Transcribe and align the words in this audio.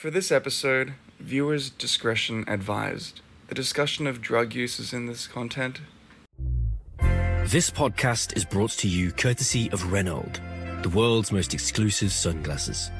For 0.00 0.10
this 0.10 0.32
episode, 0.32 0.94
viewers' 1.18 1.68
discretion 1.68 2.46
advised. 2.48 3.20
The 3.48 3.54
discussion 3.54 4.06
of 4.06 4.22
drug 4.22 4.54
use 4.54 4.80
is 4.80 4.94
in 4.94 5.04
this 5.04 5.26
content. 5.26 5.82
This 7.44 7.70
podcast 7.70 8.34
is 8.34 8.46
brought 8.46 8.70
to 8.78 8.88
you 8.88 9.12
courtesy 9.12 9.70
of 9.72 9.92
Renault, 9.92 10.40
the 10.80 10.88
world's 10.88 11.32
most 11.32 11.52
exclusive 11.52 12.12
sunglasses. 12.12 12.90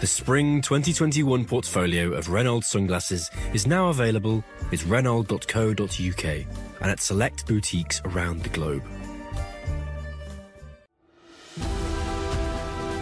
The 0.00 0.08
spring 0.08 0.60
2021 0.62 1.44
portfolio 1.44 2.12
of 2.12 2.28
Renault 2.28 2.62
sunglasses 2.62 3.30
is 3.54 3.68
now 3.68 3.90
available 3.90 4.42
at 4.72 4.84
renault.co.uk 4.84 6.24
and 6.24 6.90
at 6.90 6.98
select 6.98 7.46
boutiques 7.46 8.02
around 8.04 8.42
the 8.42 8.48
globe. 8.48 8.82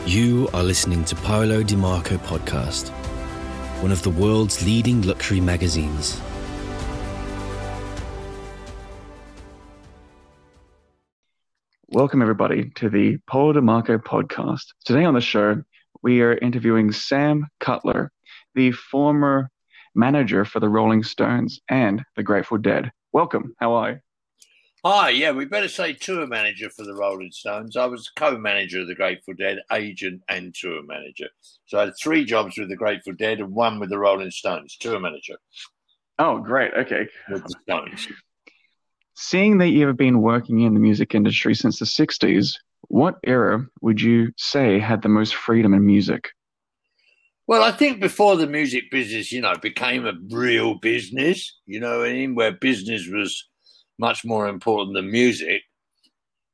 You 0.06 0.50
are 0.52 0.62
listening 0.62 1.06
to 1.06 1.16
Paolo 1.16 1.62
DiMarco 1.62 2.18
podcast, 2.18 2.93
one 3.85 3.93
of 3.93 4.03
the 4.03 4.09
world's 4.09 4.64
leading 4.64 5.03
luxury 5.03 5.43
magazines. 5.43 6.18
Welcome, 11.89 12.22
everybody, 12.22 12.71
to 12.77 12.89
the 12.89 13.18
Paolo 13.27 13.53
DeMarco 13.53 13.99
podcast. 13.99 14.68
Today 14.86 15.05
on 15.05 15.13
the 15.13 15.21
show, 15.21 15.63
we 16.03 16.22
are 16.22 16.32
interviewing 16.39 16.93
Sam 16.93 17.46
Cutler, 17.61 18.11
the 18.55 18.72
former 18.72 19.50
manager 19.94 20.46
for 20.46 20.61
the 20.61 20.69
Rolling 20.71 21.03
Stones 21.03 21.61
and 21.69 22.03
the 22.16 22.22
Grateful 22.22 22.57
Dead. 22.57 22.91
Welcome. 23.13 23.55
How 23.61 23.75
are 23.75 23.91
you? 23.91 24.04
Hi, 24.86 25.08
yeah, 25.08 25.30
we 25.30 25.46
better 25.46 25.68
say 25.68 25.94
tour 25.94 26.26
manager 26.26 26.68
for 26.68 26.84
the 26.84 26.94
Rolling 26.94 27.30
Stones. 27.30 27.74
I 27.74 27.86
was 27.86 28.11
co-manager 28.11 28.82
of 28.82 28.86
the 28.86 28.94
Grateful 28.94 29.32
Dead, 29.32 29.60
agent 29.72 30.20
and 30.29 30.54
tour 30.54 30.82
manager. 30.82 31.29
So 31.64 31.79
I 31.79 31.86
had 31.86 31.94
three 31.98 32.27
jobs 32.27 32.58
with 32.58 32.69
the 32.69 32.77
Grateful 32.77 33.14
Dead 33.14 33.41
and 33.41 33.55
one 33.55 33.80
with 33.80 33.88
the 33.88 33.98
Rolling 33.98 34.30
Stones, 34.30 34.77
tour 34.78 35.00
manager 35.00 35.36
Oh, 36.19 36.36
great. 36.36 36.74
Okay. 36.74 37.06
with 37.30 37.44
the 37.44 37.54
Stones. 37.62 38.08
Seeing 39.14 39.56
that 39.56 39.70
you 39.70 39.86
have 39.86 39.96
been 39.96 40.20
working 40.20 40.60
in 40.60 40.74
the 40.74 40.80
music 40.80 41.14
industry 41.14 41.54
since 41.54 41.78
the 41.78 41.86
60s, 41.86 42.58
what 42.88 43.14
era 43.24 43.64
would 43.80 44.02
you 44.02 44.32
say 44.36 44.78
had 44.78 45.00
the 45.00 45.08
most 45.08 45.34
freedom 45.34 45.72
in 45.72 45.86
music? 45.86 46.28
Well, 47.46 47.62
I 47.62 47.72
think 47.72 48.00
before 48.00 48.36
the 48.36 48.46
music 48.46 48.91
business, 48.91 49.32
you 49.32 49.41
know, 49.41 49.54
became 49.56 50.04
a 50.04 50.12
real 50.28 50.74
business, 50.74 51.58
you 51.64 51.80
know 51.80 52.00
what 52.00 52.08
I 52.10 52.12
mean, 52.12 52.34
where 52.34 52.52
business 52.52 53.08
was 53.08 53.48
much 53.98 54.25
more 54.25 54.48
important 54.48 54.95
than 54.95 55.11
music. 55.11 55.62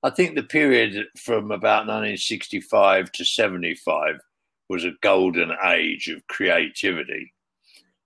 I 0.03 0.11
think 0.11 0.35
the 0.35 0.43
period 0.43 1.07
from 1.19 1.51
about 1.51 1.87
1965 1.87 3.13
to 3.13 3.25
75 3.25 4.21
was 4.69 4.85
a 4.85 4.93
golden 5.03 5.53
age 5.65 6.09
of 6.09 6.27
creativity. 6.29 7.35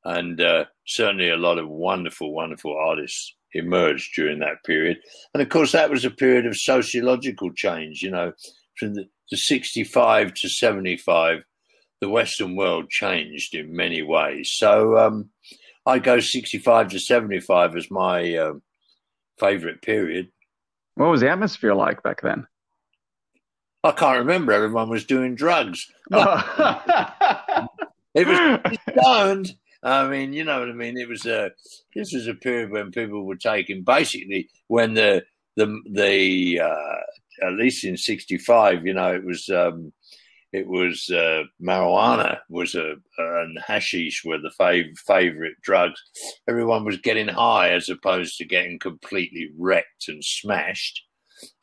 And 0.05 0.41
uh, 0.41 0.65
certainly 0.87 1.31
a 1.31 1.37
lot 1.37 1.59
of 1.59 1.69
wonderful, 1.69 2.33
wonderful 2.33 2.77
artists 2.77 3.35
emerged 3.53 4.15
during 4.15 4.41
that 4.41 4.65
period. 4.65 4.99
And 5.33 5.43
of 5.43 5.49
course, 5.49 5.73
that 5.73 5.91
was 5.91 6.05
a 6.05 6.11
period 6.11 6.47
of 6.47 6.57
sociological 6.57 7.53
change, 7.53 8.03
you 8.03 8.11
know, 8.11 8.33
from 8.77 8.95
the, 8.95 9.09
the 9.31 9.37
65 9.37 10.35
to 10.35 10.49
75 10.49 11.45
the 12.05 12.11
Western 12.11 12.55
world 12.55 12.91
changed 12.91 13.55
in 13.55 13.75
many 13.75 14.03
ways. 14.03 14.53
So 14.53 14.99
um, 14.99 15.31
I 15.87 15.99
go 15.99 16.21
65 16.21 16.89
to 16.89 16.99
75 16.99 17.77
as 17.77 17.91
my 17.91 18.37
uh, 18.37 18.53
favorite 19.39 19.83
period. 19.83 20.31
What 20.95 21.11
was 21.11 21.21
the 21.21 21.31
atmosphere 21.31 21.75
like 21.75 22.03
back 22.03 22.23
then? 22.23 22.47
I 23.83 23.93
can't 23.93 24.19
remember. 24.19 24.53
Everyone 24.53 24.89
was 24.89 25.05
doing 25.05 25.35
drugs. 25.35 25.91
It 28.15 28.29
was 28.29 28.79
stoned. 28.91 29.55
I 29.83 30.09
mean, 30.09 30.33
you 30.33 30.45
know 30.45 30.61
what 30.61 30.69
I 30.69 30.73
mean. 30.73 30.97
It 30.97 31.09
was 31.09 31.27
a 31.27 31.51
this 31.95 32.13
was 32.13 32.27
a 32.27 32.35
period 32.35 32.71
when 32.71 32.91
people 32.91 33.25
were 33.25 33.37
taking 33.37 33.83
basically 33.83 34.49
when 34.69 34.95
the 34.95 35.25
the 35.57 35.81
the 35.91 36.61
uh, 36.61 37.47
at 37.47 37.53
least 37.55 37.85
in 37.85 37.97
'65, 37.97 38.87
you 38.87 38.95
know, 38.95 39.13
it 39.13 39.25
was 39.25 39.49
um, 39.51 39.93
it 40.55 40.69
was 40.69 41.11
uh, 41.11 41.43
marijuana 41.61 42.39
was 42.49 42.77
a 42.77 42.95
and 43.19 43.59
hashish 43.67 44.23
were 44.25 44.39
the 44.39 44.53
fav- 44.59 44.97
favorite 44.99 45.57
drugs. 45.63 46.01
Everyone 46.49 46.85
was 46.85 46.97
getting 46.99 47.27
high 47.27 47.71
as 47.71 47.89
opposed 47.89 48.39
to 48.39 48.45
getting 48.45 48.79
completely 48.79 49.51
wrecked 49.59 50.07
and 50.07 50.25
smashed. 50.25 51.03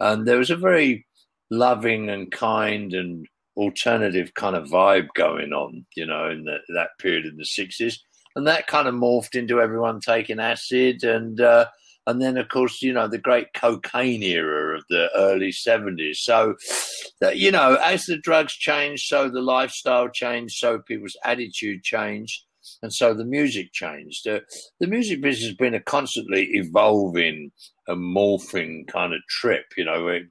And 0.02 0.28
there 0.28 0.38
was 0.38 0.50
a 0.50 0.58
very 0.58 1.06
loving 1.50 2.10
and 2.10 2.30
kind 2.32 2.94
and 2.94 3.26
alternative 3.56 4.34
kind 4.34 4.58
of 4.58 4.68
vibe 4.68 5.08
going 5.16 5.54
on, 5.54 5.86
you 5.96 6.06
know, 6.06 6.30
in 6.30 6.44
the, 6.44 6.58
that 6.74 6.90
period 7.00 7.26
in 7.26 7.38
the 7.38 7.46
sixties, 7.46 8.04
and 8.36 8.46
that 8.46 8.68
kind 8.68 8.90
of 8.90 8.94
morphed 8.94 9.36
into 9.36 9.62
everyone 9.62 10.02
taking 10.02 10.40
acid 10.40 11.04
and. 11.06 11.40
Uh, 11.40 11.66
and 12.08 12.22
then, 12.22 12.38
of 12.38 12.50
course, 12.50 12.82
you 12.82 12.94
know, 12.94 13.08
the 13.08 13.20
great 13.20 13.54
cocaine 13.54 14.24
era 14.24 14.78
of 14.78 14.84
the 14.90 15.10
early 15.16 15.52
70s. 15.52 16.18
So, 16.18 16.56
that, 17.20 17.38
you 17.38 17.52
know, 17.52 17.76
as 17.76 18.06
the 18.06 18.18
drugs 18.18 18.54
changed, 18.54 19.06
so 19.08 19.30
the 19.30 19.42
lifestyle 19.42 20.10
changed, 20.10 20.58
so 20.58 20.80
people's 20.80 21.16
attitude 21.24 21.84
changed, 21.84 22.44
and 22.82 22.92
so 22.92 23.14
the 23.14 23.26
music 23.26 23.72
changed. 23.72 24.28
Uh, 24.28 24.40
the 24.80 24.88
music 24.88 25.22
business 25.22 25.50
has 25.50 25.56
been 25.56 25.76
a 25.76 25.80
constantly 25.80 26.50
evolving 26.54 27.52
and 27.88 28.16
morphing 28.16 28.88
kind 28.88 29.14
of 29.14 29.22
trip, 29.30 29.66
you 29.78 29.86
know, 29.86 30.08
it 30.08 30.24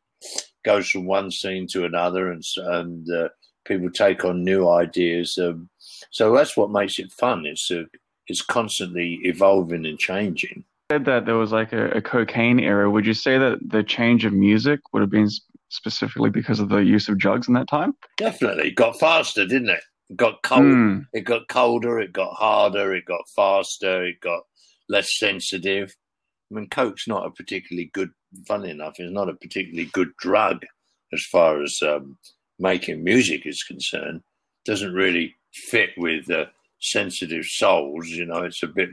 goes 0.65 0.89
from 0.91 1.07
one 1.07 1.31
scene 1.31 1.67
to 1.69 1.85
another 1.85 2.31
and, 2.31 2.43
and 2.57 3.11
uh, 3.13 3.29
people 3.65 3.91
take 3.91 4.25
on 4.25 4.45
new 4.45 4.69
ideas. 4.69 5.39
Um, 5.39 5.69
so 6.11 6.35
that's 6.35 6.57
what 6.57 6.71
makes 6.71 6.99
it 6.99 7.13
fun. 7.13 7.47
It's, 7.47 7.71
uh, 7.71 7.85
it's 8.27 8.43
constantly 8.43 9.21
evolving 9.23 9.87
and 9.87 9.99
changing 9.99 10.65
said 10.91 11.05
that 11.05 11.25
there 11.25 11.37
was 11.37 11.53
like 11.53 11.73
a, 11.73 11.91
a, 11.93 12.03
cocaine 12.03 12.59
era. 12.59 12.91
Would 12.91 13.07
you 13.07 13.15
say 13.15 13.39
that 13.39 13.59
the 13.65 13.85
change 13.85 14.25
of 14.25 14.33
music 14.33 14.81
would 14.93 15.03
have 15.03 15.11
been 15.11 15.29
specifically 15.69 16.31
because 16.31 16.59
of 16.59 16.69
the 16.69 16.79
use 16.79 17.09
of 17.09 17.17
drugs 17.17 17.47
in 17.47 17.55
that 17.55 17.69
time? 17.69 17.93
Definitely. 18.17 18.69
It 18.69 18.75
got 18.75 18.99
faster, 18.99 19.47
didn't 19.47 19.71
it? 19.71 19.83
It 20.09 20.17
got 20.17 20.43
cold. 20.43 20.65
Mm. 20.65 21.07
It 21.13 21.21
got 21.21 21.47
colder. 21.47 22.01
It 22.01 22.13
got 22.13 22.35
harder. 22.35 22.93
It 22.93 23.05
got 23.05 23.23
faster. 23.37 24.05
It 24.05 24.21
got 24.21 24.43
less 24.89 25.17
sensitive. 25.17 25.95
I 26.51 26.57
mean, 26.57 26.69
coke's 26.69 27.07
not 27.07 27.25
a 27.25 27.31
particularly 27.31 27.91
good. 27.95 28.11
Funny 28.49 28.71
enough, 28.71 28.95
it's 28.99 29.13
not 29.13 29.29
a 29.29 29.35
particularly 29.35 29.89
good 29.93 30.11
drug 30.19 30.63
as 31.13 31.25
far 31.25 31.63
as 31.63 31.79
um, 31.83 32.19
making 32.59 33.05
music 33.05 33.43
is 33.45 33.63
concerned. 33.63 34.23
Doesn't 34.65 34.93
really 34.93 35.37
fit 35.53 35.91
with 35.97 36.29
uh, 36.31 36.47
sensitive 36.81 37.45
souls. 37.45 38.09
You 38.09 38.27
know, 38.27 38.43
it's 38.43 38.63
a 38.65 38.69
bit 38.69 38.91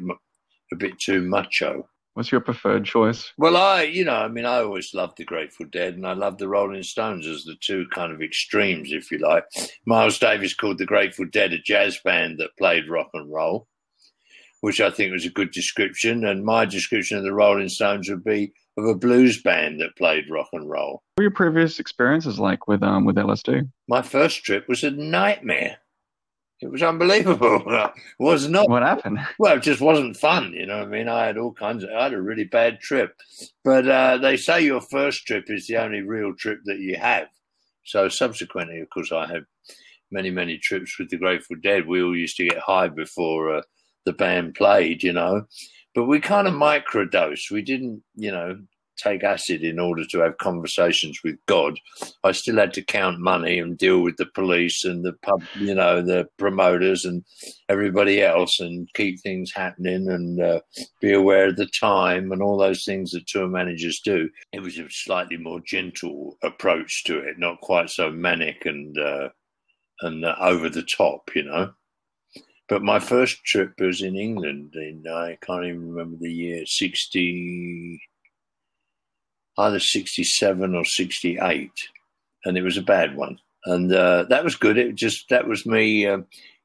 a 0.72 0.76
bit 0.76 1.00
too 1.00 1.22
macho. 1.22 1.88
What's 2.18 2.32
your 2.32 2.42
preferred 2.42 2.84
choice? 2.84 3.32
Well, 3.38 3.56
I, 3.56 3.84
you 3.84 4.04
know, 4.04 4.16
I 4.16 4.28
mean, 4.28 4.46
I 4.46 4.58
always 4.62 4.92
loved 4.96 5.18
the 5.18 5.24
Grateful 5.24 5.68
Dead 5.68 5.94
and 5.94 6.08
I 6.08 6.14
love 6.14 6.40
the 6.40 6.48
Rolling 6.48 6.82
Stones 6.82 7.28
as 7.28 7.44
the 7.44 7.56
two 7.62 7.86
kind 7.94 8.12
of 8.12 8.24
extremes, 8.24 8.92
if 8.92 9.12
you 9.12 9.20
like. 9.20 9.44
Miles 9.86 10.18
Davis 10.18 10.56
called 10.56 10.80
the 10.80 10.86
Grateful 10.88 11.26
Dead 11.32 11.54
a 11.54 11.60
jazz 11.60 12.00
band 12.04 12.40
that 12.40 12.58
played 12.58 12.90
rock 12.90 13.10
and 13.14 13.32
roll, 13.32 13.68
which 14.62 14.82
I 14.82 14.90
think 14.90 15.12
was 15.12 15.28
a 15.28 15.30
good 15.30 15.52
description. 15.52 16.26
And 16.26 16.44
my 16.44 16.66
description 16.66 17.20
of 17.20 17.24
the 17.24 17.34
Rolling 17.34 17.70
Stones 17.70 18.10
would 18.10 18.24
be 18.24 18.52
of 18.78 18.86
a 18.86 18.96
blues 18.96 19.40
band 19.40 19.80
that 19.82 19.96
played 19.96 20.26
rock 20.28 20.50
and 20.54 20.68
roll. 20.68 21.04
What 21.16 21.20
were 21.20 21.24
your 21.24 21.32
previous 21.32 21.80
experiences 21.80 22.40
like 22.40 22.68
with 22.68 22.82
um 22.82 23.06
with 23.06 23.18
LSD? 23.18 23.70
My 23.88 24.02
first 24.02 24.44
trip 24.44 24.68
was 24.68 24.84
a 24.84 24.90
nightmare. 24.90 25.78
It 26.60 26.72
was 26.72 26.82
unbelievable. 26.82 27.62
it 27.68 27.94
was 28.20 28.48
not. 28.50 28.70
What 28.70 28.82
happened? 28.82 29.20
Well, 29.38 29.58
it 29.58 29.64
just 29.64 29.82
wasn't 29.82 30.18
fun. 30.18 30.54
You 30.54 30.66
know, 30.66 30.82
I 30.82 30.86
mean, 30.86 31.08
I 31.08 31.26
had 31.26 31.38
all 31.38 31.54
kinds 31.54 31.84
of. 31.84 31.92
I 31.92 32.04
had 32.04 32.14
a 32.14 32.22
really 32.22 32.46
bad 32.46 32.80
trip, 32.80 33.16
but 33.64 33.88
uh, 33.88 34.18
they 34.18 34.38
say 34.38 34.62
your 34.62 34.82
first 34.82 35.26
trip 35.28 35.46
is 35.50 35.68
the 35.68 35.78
only 35.78 36.02
real 36.02 36.34
trip 36.34 36.60
that 36.66 36.80
you 36.80 36.98
have. 36.98 37.28
So 37.84 38.10
subsequently, 38.10 38.80
of 38.80 38.90
course, 38.90 39.12
I 39.12 39.28
had 39.28 39.46
many, 40.12 40.32
many 40.32 40.58
trips 40.58 40.98
with 40.98 41.10
the 41.10 41.18
Grateful 41.18 41.58
Dead. 41.62 41.88
We 41.88 42.02
all 42.02 42.16
used 42.16 42.38
to 42.38 42.48
get 42.48 42.60
high 42.60 42.88
before 42.88 43.58
uh, 43.58 43.62
the 44.06 44.14
band 44.14 44.56
played, 44.56 45.04
you 45.04 45.14
know, 45.14 45.44
but 45.94 46.06
we 46.06 46.20
kind 46.20 46.48
of 46.48 46.54
microdose. 46.54 47.52
We 47.52 47.62
didn't, 47.62 48.04
you 48.16 48.32
know, 48.32 48.60
take 48.98 49.24
acid 49.24 49.64
in 49.64 49.80
order 49.80 50.06
to 50.06 50.20
have 50.20 50.38
conversations 50.38 51.22
with 51.24 51.36
God. 51.46 51.80
I 52.24 52.32
still 52.32 52.58
had 52.58 52.74
to 52.74 52.82
count 52.82 53.20
money 53.20 53.60
and 53.60 53.78
deal 53.78 54.02
with 54.02 54.18
the 54.18 54.26
police 54.26 54.86
and 54.86 55.04
the 55.04 55.14
pub, 55.14 55.44
you 55.56 55.76
know, 55.76 56.02
the 56.02 56.28
promoters 56.38 57.06
and 57.06 57.24
everybody 57.70 58.22
else 58.22 58.60
and 58.60 58.88
keep 58.94 59.20
things 59.20 59.52
happening 59.54 60.10
and 60.10 60.42
uh, 60.42 60.60
be 61.02 61.14
aware 61.14 61.48
of 61.48 61.56
the 61.56 61.68
time 61.68 62.32
and 62.32 62.42
all 62.42 62.58
those 62.58 62.84
things 62.84 63.12
that 63.12 63.28
tour 63.28 63.48
managers 63.48 64.00
do. 64.02 64.30
It 64.52 64.62
was 64.62 64.78
a 64.78 64.90
slightly 64.90 65.38
more 65.38 65.62
gentle 65.62 66.38
approach 66.44 67.04
to 67.06 67.20
it, 67.20 67.40
not 67.40 67.62
quite 67.62 67.90
so 67.90 68.12
manic 68.12 68.66
and 68.66 68.98
uh, 68.98 69.30
and 70.02 70.26
uh, 70.26 70.36
over 70.40 70.70
the 70.70 70.84
top, 70.84 71.30
you 71.36 71.44
know. 71.44 71.72
But 72.70 72.84
my 72.84 73.00
first 73.00 73.44
trip 73.46 73.74
was 73.80 74.02
in 74.02 74.16
England 74.16 74.76
in 74.76 75.06
I 75.08 75.38
can't 75.42 75.66
even 75.66 75.90
remember 75.90 76.18
the 76.20 76.32
year, 76.32 76.66
sixty 76.66 78.02
either 79.58 79.80
67 79.80 80.76
or 80.76 80.86
68, 80.86 81.72
and 82.46 82.58
it 82.58 82.62
was 82.62 82.78
a 82.78 82.82
bad 82.82 83.16
one. 83.16 83.40
And 83.66 83.92
uh, 83.94 84.24
that 84.30 84.44
was 84.44 84.56
good. 84.56 84.78
It 84.78 84.96
just 84.96 85.30
that 85.30 85.48
was 85.48 85.66
me 85.66 86.06
uh, 86.06 86.20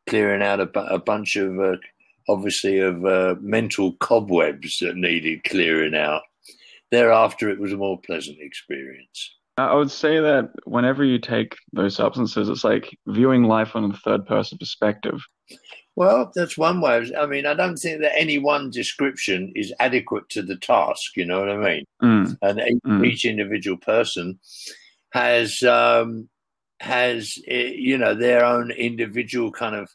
clearing 0.09 0.43
out 0.43 0.61
a, 0.61 0.69
a 0.81 0.99
bunch 0.99 1.37
of, 1.37 1.59
uh, 1.59 1.77
obviously, 2.29 2.79
of 2.79 3.05
uh, 3.05 3.35
mental 3.41 3.93
cobwebs 3.95 4.79
that 4.81 4.97
needed 4.97 5.45
clearing 5.45 5.95
out. 5.95 6.23
Thereafter, 6.91 7.49
it 7.49 7.59
was 7.59 7.73
a 7.73 7.77
more 7.77 8.01
pleasant 8.01 8.39
experience. 8.41 9.35
I 9.57 9.75
would 9.75 9.91
say 9.91 10.19
that 10.21 10.51
whenever 10.65 11.05
you 11.05 11.19
take 11.19 11.57
those 11.73 11.97
substances, 11.97 12.49
it's 12.49 12.65
like 12.65 12.97
viewing 13.07 13.45
life 13.45 13.77
on 13.77 13.91
a 13.91 13.97
third 13.97 14.27
person 14.27 14.59
perspective. 14.59 15.21
Well, 15.95 16.33
that's 16.35 16.57
one 16.57 16.81
way. 16.81 16.99
Of, 16.99 17.13
I 17.19 17.27
mean, 17.27 17.45
I 17.45 17.55
don't 17.55 17.77
think 17.77 18.01
that 18.01 18.19
any 18.19 18.39
one 18.39 18.71
description 18.71 19.53
is 19.55 19.75
adequate 19.79 20.29
to 20.31 20.43
the 20.43 20.57
task. 20.57 21.17
You 21.17 21.27
know 21.27 21.41
what 21.41 21.51
I 21.51 21.57
mean? 21.57 21.85
Mm. 22.03 22.39
And 22.43 22.61
each, 22.61 22.83
Mm. 22.85 23.07
each 23.07 23.25
individual 23.25 23.77
person 23.77 24.39
has 25.13 25.63
um, 25.63 26.29
has 26.81 27.35
eh, 27.47 27.73
you 27.77 27.99
know 27.99 28.15
their 28.15 28.45
own 28.45 28.71
individual 28.71 29.53
kind 29.53 29.77
of 29.77 29.91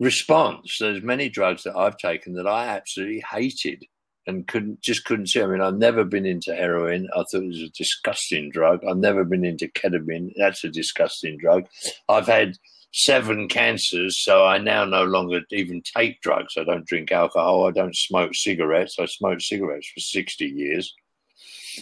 response. 0.00 0.76
There's 0.80 1.02
many 1.02 1.28
drugs 1.28 1.62
that 1.62 1.76
I've 1.76 1.96
taken 1.98 2.34
that 2.34 2.46
I 2.46 2.66
absolutely 2.66 3.22
hated 3.30 3.84
and 4.28 4.46
couldn't 4.46 4.82
just 4.82 5.04
couldn't 5.06 5.28
see. 5.28 5.42
I 5.42 5.46
mean, 5.46 5.62
I've 5.62 5.78
never 5.78 6.04
been 6.04 6.26
into 6.26 6.54
heroin. 6.54 7.08
I 7.16 7.24
thought 7.24 7.42
it 7.42 7.48
was 7.48 7.62
a 7.62 7.70
disgusting 7.70 8.50
drug. 8.50 8.84
I've 8.84 8.98
never 8.98 9.24
been 9.24 9.44
into 9.44 9.68
ketamine. 9.68 10.32
That's 10.36 10.62
a 10.64 10.68
disgusting 10.68 11.38
drug. 11.38 11.64
I've 12.08 12.26
had 12.26 12.56
seven 12.92 13.48
cancers, 13.48 14.22
so 14.22 14.44
I 14.44 14.58
now 14.58 14.84
no 14.84 15.04
longer 15.04 15.40
even 15.50 15.82
take 15.96 16.20
drugs. 16.20 16.54
I 16.58 16.64
don't 16.64 16.86
drink 16.86 17.10
alcohol. 17.10 17.66
I 17.66 17.70
don't 17.70 17.96
smoke 17.96 18.34
cigarettes. 18.34 18.96
I 19.00 19.06
smoked 19.06 19.42
cigarettes 19.42 19.90
for 19.92 20.00
60 20.00 20.44
years. 20.44 20.94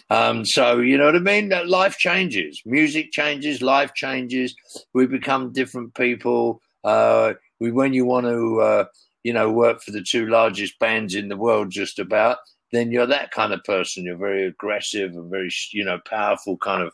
Um, 0.08 0.44
so, 0.44 0.78
you 0.78 0.99
know 0.99 1.06
what 1.06 1.16
I 1.16 1.20
mean? 1.20 1.52
Life 1.66 1.96
changes, 1.96 2.62
music 2.64 3.10
changes, 3.12 3.60
life 3.60 3.92
changes. 3.94 4.54
We 4.94 5.06
become 5.06 5.52
different 5.52 5.94
people. 5.94 6.60
Uh, 6.84 7.34
we, 7.60 7.72
when 7.72 7.92
you 7.92 8.04
want 8.04 8.26
to, 8.26 8.60
uh, 8.60 8.84
you 9.26 9.32
know, 9.32 9.50
work 9.50 9.82
for 9.82 9.90
the 9.90 10.05
two 10.05 10.26
largest 10.26 10.78
bands 10.78 11.12
in 11.17 11.26
the 11.26 11.37
world, 11.37 11.69
just 11.69 11.99
about, 11.99 12.38
then 12.70 12.93
you're 12.93 13.08
that 13.08 13.32
kind 13.32 13.52
of 13.52 13.64
person. 13.64 14.05
You're 14.05 14.17
very 14.17 14.46
aggressive 14.46 15.11
and 15.14 15.28
very, 15.28 15.50
you 15.73 15.84
know, 15.84 15.99
powerful 16.06 16.56
kind 16.58 16.81
of 16.81 16.93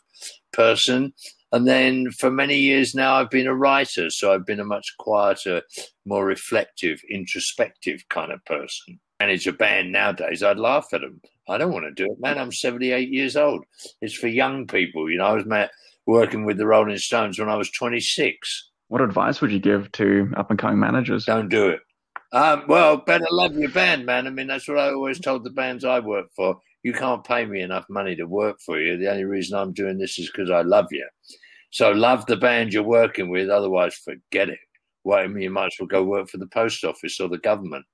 person. 0.51 1.13
And 1.51 1.67
then 1.67 2.09
for 2.09 2.31
many 2.31 2.57
years 2.57 2.95
now, 2.95 3.13
I've 3.13 3.29
been 3.29 3.45
a 3.45 3.53
writer. 3.53 4.09
So 4.09 4.33
I've 4.33 4.47
been 4.47 4.59
a 4.59 4.65
much 4.65 4.95
quieter, 4.97 5.61
more 6.07 6.25
reflective, 6.25 7.01
introspective 7.07 8.03
kind 8.09 8.31
of 8.31 8.43
person. 8.45 8.99
Manage 9.19 9.45
a 9.45 9.53
band 9.53 9.91
nowadays, 9.91 10.41
I'd 10.41 10.57
laugh 10.57 10.87
at 10.91 11.01
them. 11.01 11.21
I 11.47 11.59
don't 11.59 11.71
want 11.71 11.85
to 11.85 11.91
do 11.91 12.11
it, 12.11 12.19
man. 12.19 12.39
I'm 12.39 12.51
78 12.51 13.09
years 13.09 13.35
old. 13.35 13.63
It's 14.01 14.15
for 14.15 14.27
young 14.27 14.65
people. 14.65 15.07
You 15.07 15.19
know, 15.19 15.25
I 15.25 15.33
was 15.33 15.45
met 15.45 15.69
working 16.07 16.45
with 16.45 16.57
the 16.57 16.65
Rolling 16.65 16.97
Stones 16.97 17.37
when 17.37 17.49
I 17.49 17.57
was 17.57 17.69
26. 17.69 18.71
What 18.87 19.01
advice 19.01 19.39
would 19.39 19.51
you 19.51 19.59
give 19.59 19.91
to 19.91 20.33
up 20.35 20.49
and 20.49 20.57
coming 20.57 20.79
managers? 20.79 21.25
Don't 21.25 21.49
do 21.49 21.67
it. 21.67 21.81
Um, 22.33 22.63
well, 22.67 22.97
better 22.97 23.27
love 23.29 23.55
your 23.55 23.69
band, 23.69 24.07
man. 24.07 24.25
I 24.25 24.31
mean, 24.31 24.47
that's 24.47 24.67
what 24.67 24.79
I 24.79 24.91
always 24.91 25.19
told 25.19 25.43
the 25.43 25.51
bands 25.51 25.85
I 25.85 25.99
work 25.99 26.27
for. 26.35 26.59
You 26.81 26.91
can't 26.91 27.23
pay 27.23 27.45
me 27.45 27.61
enough 27.61 27.85
money 27.89 28.15
to 28.15 28.25
work 28.25 28.57
for 28.59 28.79
you. 28.79 28.97
The 28.97 29.09
only 29.09 29.23
reason 29.23 29.57
I'm 29.57 29.71
doing 29.71 29.99
this 29.99 30.17
is 30.17 30.31
because 30.31 30.49
I 30.49 30.63
love 30.63 30.87
you. 30.91 31.07
So 31.69 31.91
love 31.91 32.25
the 32.25 32.35
band 32.35 32.73
you're 32.73 32.83
working 32.83 33.29
with. 33.29 33.49
Otherwise, 33.49 33.95
forget 33.95 34.49
it. 34.49 34.57
Well, 35.03 35.19
I 35.19 35.27
mean, 35.27 35.43
you 35.43 35.51
might 35.51 35.67
as 35.67 35.75
well 35.79 35.87
go 35.87 36.03
work 36.03 36.27
for 36.27 36.37
the 36.37 36.47
post 36.47 36.83
office 36.83 37.19
or 37.19 37.29
the 37.29 37.37
government. 37.37 37.85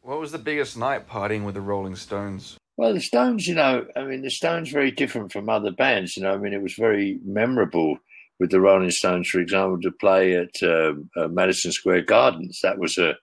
What 0.00 0.18
was 0.18 0.32
the 0.32 0.38
biggest 0.38 0.76
night 0.76 1.06
partying 1.06 1.44
with 1.44 1.54
the 1.54 1.60
Rolling 1.60 1.94
Stones? 1.94 2.56
Well, 2.78 2.94
the 2.94 3.00
Stones, 3.00 3.46
you 3.46 3.54
know, 3.54 3.86
I 3.94 4.04
mean, 4.04 4.22
the 4.22 4.30
Stones 4.30 4.70
very 4.70 4.90
different 4.90 5.32
from 5.32 5.50
other 5.50 5.70
bands. 5.70 6.16
You 6.16 6.22
know, 6.22 6.32
I 6.32 6.38
mean, 6.38 6.54
it 6.54 6.62
was 6.62 6.74
very 6.74 7.20
memorable 7.24 7.98
with 8.40 8.50
the 8.50 8.60
Rolling 8.60 8.90
Stones, 8.90 9.28
for 9.28 9.38
example, 9.38 9.80
to 9.82 9.92
play 9.92 10.34
at 10.34 10.62
uh, 10.62 10.94
uh, 11.16 11.28
Madison 11.28 11.72
Square 11.72 12.02
Gardens. 12.02 12.60
That 12.62 12.78
was 12.78 12.96
a 12.96 13.14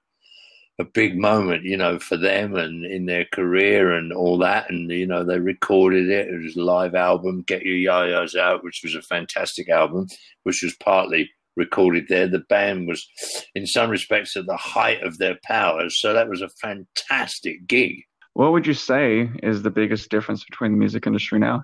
a 0.79 0.85
big 0.85 1.17
moment, 1.17 1.63
you 1.63 1.75
know, 1.75 1.99
for 1.99 2.15
them 2.15 2.55
and 2.55 2.85
in 2.85 3.05
their 3.05 3.25
career 3.25 3.91
and 3.91 4.13
all 4.13 4.37
that. 4.37 4.69
And 4.69 4.89
you 4.89 5.05
know, 5.05 5.23
they 5.23 5.39
recorded 5.39 6.09
it. 6.09 6.29
It 6.29 6.41
was 6.41 6.55
a 6.55 6.63
live 6.63 6.95
album, 6.95 7.43
"Get 7.43 7.63
Your 7.63 7.75
Ya-Ya's 7.75 8.35
Out," 8.35 8.63
which 8.63 8.81
was 8.83 8.95
a 8.95 9.01
fantastic 9.01 9.69
album, 9.69 10.07
which 10.43 10.63
was 10.63 10.75
partly 10.77 11.29
recorded 11.57 12.07
there. 12.07 12.27
The 12.27 12.39
band 12.39 12.87
was, 12.87 13.05
in 13.53 13.67
some 13.67 13.89
respects, 13.89 14.37
at 14.37 14.45
the 14.45 14.55
height 14.55 15.03
of 15.03 15.17
their 15.17 15.37
powers. 15.43 15.99
So 15.99 16.13
that 16.13 16.29
was 16.29 16.41
a 16.41 16.49
fantastic 16.49 17.67
gig. 17.67 18.03
What 18.33 18.53
would 18.53 18.65
you 18.65 18.73
say 18.73 19.29
is 19.43 19.61
the 19.61 19.69
biggest 19.69 20.09
difference 20.09 20.45
between 20.45 20.71
the 20.71 20.77
music 20.77 21.05
industry 21.05 21.39
now? 21.39 21.63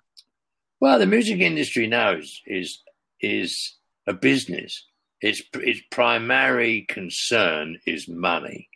Well, 0.82 1.00
the 1.00 1.08
music 1.08 1.40
industry 1.40 1.88
now 1.88 2.12
is 2.16 2.42
is 2.46 2.82
is 3.22 3.78
a 4.08 4.14
business. 4.14 4.86
Its 5.22 5.42
its 5.54 5.80
primary 5.90 6.86
concern 6.90 7.80
is 7.88 8.10
money, 8.10 8.68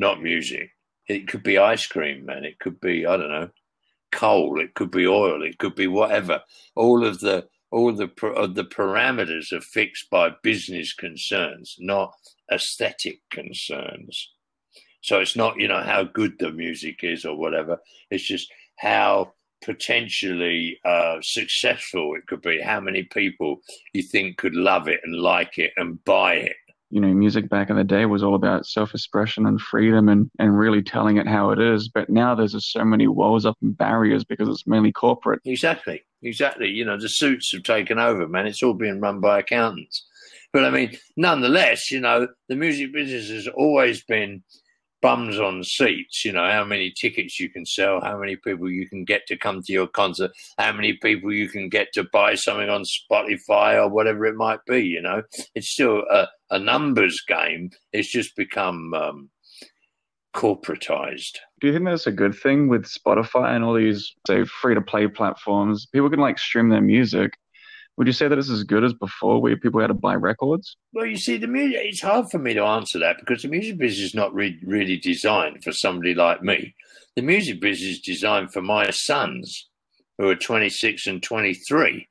not 0.00 0.22
music. 0.22 0.70
It 1.06 1.28
could 1.28 1.44
be 1.44 1.58
ice 1.58 1.86
cream, 1.86 2.26
man. 2.26 2.44
It 2.44 2.58
could 2.58 2.80
be 2.80 3.06
I 3.06 3.16
don't 3.18 3.30
know, 3.30 3.50
coal. 4.10 4.60
It 4.60 4.74
could 4.74 4.90
be 4.90 5.06
oil. 5.06 5.42
It 5.44 5.58
could 5.58 5.76
be 5.76 5.86
whatever. 5.86 6.42
All 6.74 7.04
of 7.04 7.20
the 7.20 7.48
all 7.70 7.92
the 7.92 8.10
of 8.34 8.54
the 8.56 8.64
parameters 8.64 9.52
are 9.52 9.60
fixed 9.60 10.10
by 10.10 10.30
business 10.42 10.94
concerns, 10.94 11.76
not 11.78 12.14
aesthetic 12.52 13.20
concerns. 13.30 14.32
So 15.02 15.20
it's 15.20 15.36
not 15.36 15.58
you 15.58 15.68
know 15.68 15.82
how 15.82 16.04
good 16.04 16.38
the 16.38 16.50
music 16.50 17.00
is 17.04 17.24
or 17.24 17.36
whatever. 17.36 17.78
It's 18.10 18.24
just 18.24 18.52
how 18.78 19.34
potentially 19.62 20.78
uh, 20.86 21.18
successful 21.20 22.14
it 22.16 22.26
could 22.26 22.40
be. 22.42 22.60
How 22.62 22.80
many 22.80 23.02
people 23.02 23.60
you 23.92 24.02
think 24.02 24.38
could 24.38 24.54
love 24.54 24.88
it 24.88 25.00
and 25.04 25.14
like 25.14 25.58
it 25.58 25.72
and 25.76 26.02
buy 26.04 26.34
it? 26.34 26.56
You 26.90 27.00
know, 27.00 27.08
music 27.08 27.48
back 27.48 27.70
in 27.70 27.76
the 27.76 27.84
day 27.84 28.04
was 28.04 28.22
all 28.22 28.34
about 28.34 28.66
self-expression 28.66 29.46
and 29.46 29.60
freedom 29.60 30.08
and, 30.08 30.28
and 30.38 30.58
really 30.58 30.82
telling 30.82 31.18
it 31.18 31.26
how 31.28 31.50
it 31.50 31.60
is. 31.60 31.88
But 31.88 32.10
now 32.10 32.34
there's 32.34 32.52
just 32.52 32.72
so 32.72 32.84
many 32.84 33.06
walls 33.06 33.46
up 33.46 33.56
and 33.62 33.76
barriers 33.76 34.24
because 34.24 34.48
it's 34.48 34.66
mainly 34.66 34.90
corporate. 34.90 35.40
Exactly, 35.44 36.02
exactly. 36.22 36.68
You 36.68 36.84
know, 36.84 36.98
the 36.98 37.08
suits 37.08 37.52
have 37.52 37.62
taken 37.62 37.98
over, 37.98 38.26
man. 38.26 38.46
It's 38.46 38.62
all 38.62 38.74
being 38.74 39.00
run 39.00 39.20
by 39.20 39.38
accountants. 39.38 40.04
But 40.52 40.64
I 40.64 40.70
mean, 40.70 40.98
nonetheless, 41.16 41.92
you 41.92 42.00
know, 42.00 42.26
the 42.48 42.56
music 42.56 42.92
business 42.92 43.28
has 43.30 43.46
always 43.46 44.02
been 44.02 44.42
bums 45.02 45.38
on 45.38 45.64
seats. 45.64 46.24
You 46.24 46.32
know, 46.32 46.48
how 46.50 46.64
many 46.64 46.90
tickets 46.90 47.38
you 47.40 47.48
can 47.48 47.64
sell, 47.64 48.00
how 48.00 48.18
many 48.18 48.36
people 48.36 48.70
you 48.70 48.88
can 48.88 49.04
get 49.04 49.26
to 49.28 49.36
come 49.36 49.62
to 49.62 49.72
your 49.72 49.86
concert, 49.86 50.32
how 50.58 50.72
many 50.72 50.94
people 50.94 51.32
you 51.32 51.48
can 51.48 51.68
get 51.68 51.92
to 51.94 52.04
buy 52.12 52.34
something 52.34 52.68
on 52.68 52.84
Spotify 52.84 53.76
or 53.76 53.88
whatever 53.88 54.26
it 54.26 54.36
might 54.36 54.64
be. 54.66 54.82
You 54.82 55.02
know, 55.02 55.22
it's 55.54 55.70
still 55.70 56.04
a, 56.10 56.28
a 56.50 56.58
numbers 56.58 57.22
game. 57.26 57.70
It's 57.92 58.10
just 58.10 58.36
become 58.36 58.94
um, 58.94 59.30
corporatized. 60.34 61.38
Do 61.60 61.66
you 61.66 61.72
think 61.72 61.84
that's 61.84 62.06
a 62.06 62.12
good 62.12 62.34
thing 62.34 62.68
with 62.68 62.84
Spotify 62.84 63.54
and 63.54 63.64
all 63.64 63.74
these, 63.74 64.14
say, 64.26 64.44
free 64.44 64.74
to 64.74 64.80
play 64.80 65.08
platforms? 65.08 65.86
People 65.86 66.10
can 66.10 66.20
like 66.20 66.38
stream 66.38 66.68
their 66.68 66.80
music. 66.80 67.32
Would 67.96 68.06
you 68.06 68.12
say 68.12 68.28
that 68.28 68.38
it's 68.38 68.50
as 68.50 68.64
good 68.64 68.84
as 68.84 68.94
before 68.94 69.42
where 69.42 69.56
people 69.56 69.80
had 69.80 69.88
to 69.88 69.94
buy 69.94 70.14
records? 70.14 70.76
Well, 70.92 71.06
you 71.06 71.16
see, 71.16 71.36
the 71.36 71.46
music, 71.46 71.80
it's 71.82 72.00
hard 72.00 72.30
for 72.30 72.38
me 72.38 72.54
to 72.54 72.62
answer 72.62 72.98
that 73.00 73.18
because 73.18 73.42
the 73.42 73.48
music 73.48 73.78
business 73.78 74.08
is 74.08 74.14
not 74.14 74.34
re- 74.34 74.58
really 74.64 74.96
designed 74.96 75.62
for 75.62 75.72
somebody 75.72 76.14
like 76.14 76.42
me. 76.42 76.74
The 77.16 77.22
music 77.22 77.60
business 77.60 77.96
is 77.96 78.00
designed 78.00 78.52
for 78.52 78.62
my 78.62 78.90
sons 78.90 79.68
who 80.16 80.28
are 80.28 80.36
26 80.36 81.06
and 81.06 81.22
23 81.22 82.08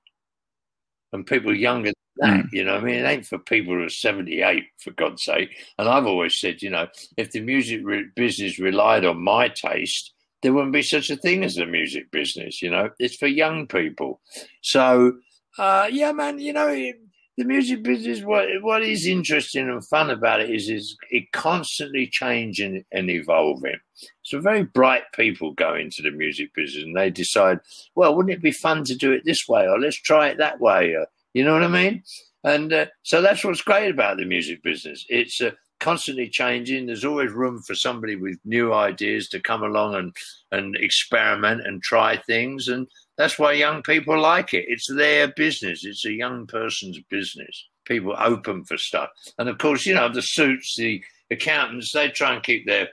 and 1.14 1.26
people 1.26 1.56
younger 1.56 1.92
than 2.18 2.30
that. 2.30 2.46
Mm. 2.46 2.50
You 2.54 2.64
know, 2.66 2.76
I 2.76 2.82
mean, 2.82 2.96
it 2.96 3.08
ain't 3.08 3.26
for 3.26 3.40
people 3.40 3.76
who 3.76 3.84
are 3.84 3.90
78, 3.90 4.66
for 4.78 4.92
God's 4.92 5.24
sake. 5.24 5.50
And 5.78 5.88
I've 5.88 6.06
always 6.06 6.40
said, 6.40 6.62
you 6.62 6.70
know, 6.70 6.88
if 7.18 7.32
the 7.32 7.42
music 7.42 7.82
re- 7.84 8.06
business 8.16 8.60
relied 8.60 9.06
on 9.06 9.24
my 9.24 9.48
taste, 9.50 10.14
there 10.42 10.54
wouldn't 10.54 10.74
be 10.74 10.82
such 10.82 11.10
a 11.10 11.16
thing 11.16 11.44
as 11.44 11.56
the 11.56 11.66
music 11.66 12.12
business. 12.12 12.62
You 12.62 12.72
know, 12.72 12.90
it's 13.00 13.16
for 13.16 13.28
young 13.28 13.68
people. 13.68 14.22
So, 14.62 15.14
uh, 15.58 15.88
yeah, 15.92 16.12
man, 16.12 16.40
you 16.40 16.54
know, 16.54 16.68
it, 16.68 16.96
the 17.38 17.46
music 17.46 17.84
business, 17.84 18.22
what 18.22 18.48
what 18.62 18.84
is 18.84 19.08
interesting 19.08 19.70
and 19.70 19.86
fun 19.88 20.10
about 20.10 20.42
it 20.42 20.50
is, 20.50 20.70
is 20.70 20.98
it 21.10 21.32
constantly 21.32 22.06
changing 22.06 22.84
and 22.92 23.10
evolving. 23.10 23.80
So 24.24 24.42
very 24.42 24.64
bright 24.64 25.04
people 25.14 25.54
go 25.54 25.76
into 25.76 26.02
the 26.02 26.12
music 26.12 26.54
business 26.54 26.84
and 26.84 26.96
they 26.96 27.10
decide, 27.10 27.60
well, 27.96 28.14
wouldn't 28.14 28.34
it 28.34 28.42
be 28.42 28.52
fun 28.52 28.84
to 28.86 28.96
do 28.96 29.14
it 29.14 29.24
this 29.24 29.48
way, 29.48 29.68
or 29.68 29.80
let's 29.80 30.02
try 30.02 30.28
it 30.28 30.38
that 30.38 30.60
way, 30.60 30.94
or, 30.96 31.08
you 31.34 31.46
know 31.46 31.54
what 31.54 31.64
I 31.64 31.68
mean? 31.70 32.04
And 32.44 32.74
uh, 32.74 32.88
so 33.04 33.22
that's 33.22 33.44
what's 33.44 33.62
great 33.62 33.90
about 33.90 34.18
the 34.18 34.26
music 34.26 34.62
business. 34.62 35.06
It's 35.08 35.42
uh, 35.42 35.52
constantly 35.80 36.30
changing. 36.30 36.86
There's 36.86 37.06
always 37.06 37.32
room 37.32 37.62
for 37.62 37.76
somebody 37.76 38.16
with 38.16 38.38
new 38.44 38.74
ideas 38.74 39.30
to 39.30 39.40
come 39.40 39.64
along 39.64 39.96
and 39.96 40.16
and 40.52 40.76
experiment 40.76 41.66
and 41.66 41.82
try 41.82 42.18
things 42.18 42.68
and 42.68 42.88
that's 43.20 43.38
why 43.38 43.52
young 43.52 43.84
people 43.84 44.18
like 44.18 44.54
it. 44.54 44.66
It's 44.70 44.88
their 44.88 45.28
business. 45.28 45.84
It's 45.84 46.06
a 46.06 46.14
young 46.14 46.48
person's 46.48 46.98
business. 47.10 47.68
People 47.84 48.16
open 48.18 48.64
for 48.64 48.78
stuff. 48.78 49.10
And 49.38 49.50
of 49.50 49.58
course, 49.58 49.86
you 49.86 49.94
know, 49.94 50.08
the 50.08 50.22
suits, 50.22 50.78
the 50.78 51.04
accountants, 51.30 51.92
they 51.92 52.08
try 52.10 52.34
and 52.34 52.42
keep 52.42 52.66
their, 52.66 52.88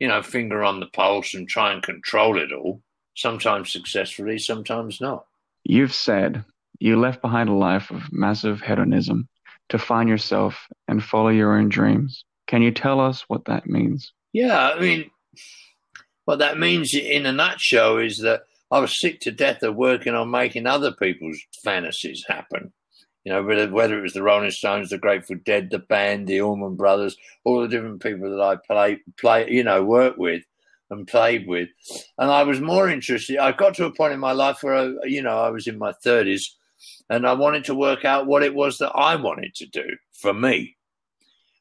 you 0.00 0.08
know, 0.08 0.22
finger 0.22 0.64
on 0.64 0.80
the 0.80 0.86
pulse 0.86 1.34
and 1.34 1.48
try 1.48 1.72
and 1.72 1.84
control 1.84 2.36
it 2.36 2.52
all, 2.52 2.82
sometimes 3.14 3.70
successfully, 3.70 4.38
sometimes 4.38 5.00
not. 5.00 5.24
You've 5.62 5.94
said 5.94 6.44
you 6.80 6.98
left 6.98 7.22
behind 7.22 7.48
a 7.48 7.54
life 7.54 7.92
of 7.92 8.12
massive 8.12 8.60
hedonism. 8.60 9.28
to 9.70 9.78
find 9.78 10.08
yourself 10.08 10.66
and 10.88 11.02
follow 11.02 11.28
your 11.28 11.56
own 11.56 11.68
dreams. 11.68 12.24
Can 12.46 12.60
you 12.60 12.70
tell 12.70 13.00
us 13.00 13.24
what 13.28 13.46
that 13.46 13.66
means? 13.66 14.12
Yeah, 14.32 14.70
I 14.70 14.80
mean, 14.80 15.10
what 16.24 16.40
that 16.40 16.58
means 16.58 16.94
in 16.94 17.24
a 17.24 17.32
nutshell 17.32 17.98
is 17.98 18.18
that 18.18 18.42
I 18.70 18.78
was 18.78 18.98
sick 18.98 19.20
to 19.20 19.32
death 19.32 19.62
of 19.62 19.76
working 19.76 20.14
on 20.14 20.30
making 20.30 20.66
other 20.66 20.92
people's 20.92 21.40
fantasies 21.64 22.24
happen. 22.26 22.72
You 23.24 23.32
know, 23.32 23.42
whether 23.42 23.98
it 23.98 24.02
was 24.02 24.14
the 24.14 24.22
Rolling 24.22 24.50
Stones, 24.50 24.90
the 24.90 24.98
Grateful 24.98 25.36
Dead, 25.44 25.70
the 25.70 25.80
band, 25.80 26.26
the 26.26 26.40
Allman 26.40 26.76
Brothers, 26.76 27.16
all 27.44 27.60
the 27.60 27.68
different 27.68 28.02
people 28.02 28.30
that 28.30 28.40
I 28.40 28.56
play, 28.66 29.00
play, 29.18 29.50
you 29.50 29.62
know, 29.62 29.84
work 29.84 30.16
with 30.16 30.42
and 30.90 31.06
played 31.06 31.46
with. 31.46 31.68
And 32.18 32.30
I 32.30 32.44
was 32.44 32.60
more 32.60 32.88
interested. 32.88 33.38
I 33.38 33.52
got 33.52 33.74
to 33.74 33.84
a 33.84 33.92
point 33.92 34.14
in 34.14 34.20
my 34.20 34.32
life 34.32 34.62
where, 34.62 34.74
I, 34.74 34.92
you 35.04 35.22
know, 35.22 35.38
I 35.38 35.50
was 35.50 35.66
in 35.66 35.78
my 35.78 35.92
30s 36.04 36.46
and 37.10 37.26
I 37.26 37.34
wanted 37.34 37.64
to 37.64 37.74
work 37.74 38.04
out 38.04 38.26
what 38.26 38.42
it 38.42 38.54
was 38.54 38.78
that 38.78 38.92
I 38.92 39.16
wanted 39.16 39.54
to 39.56 39.66
do 39.66 39.84
for 40.12 40.32
me. 40.32 40.76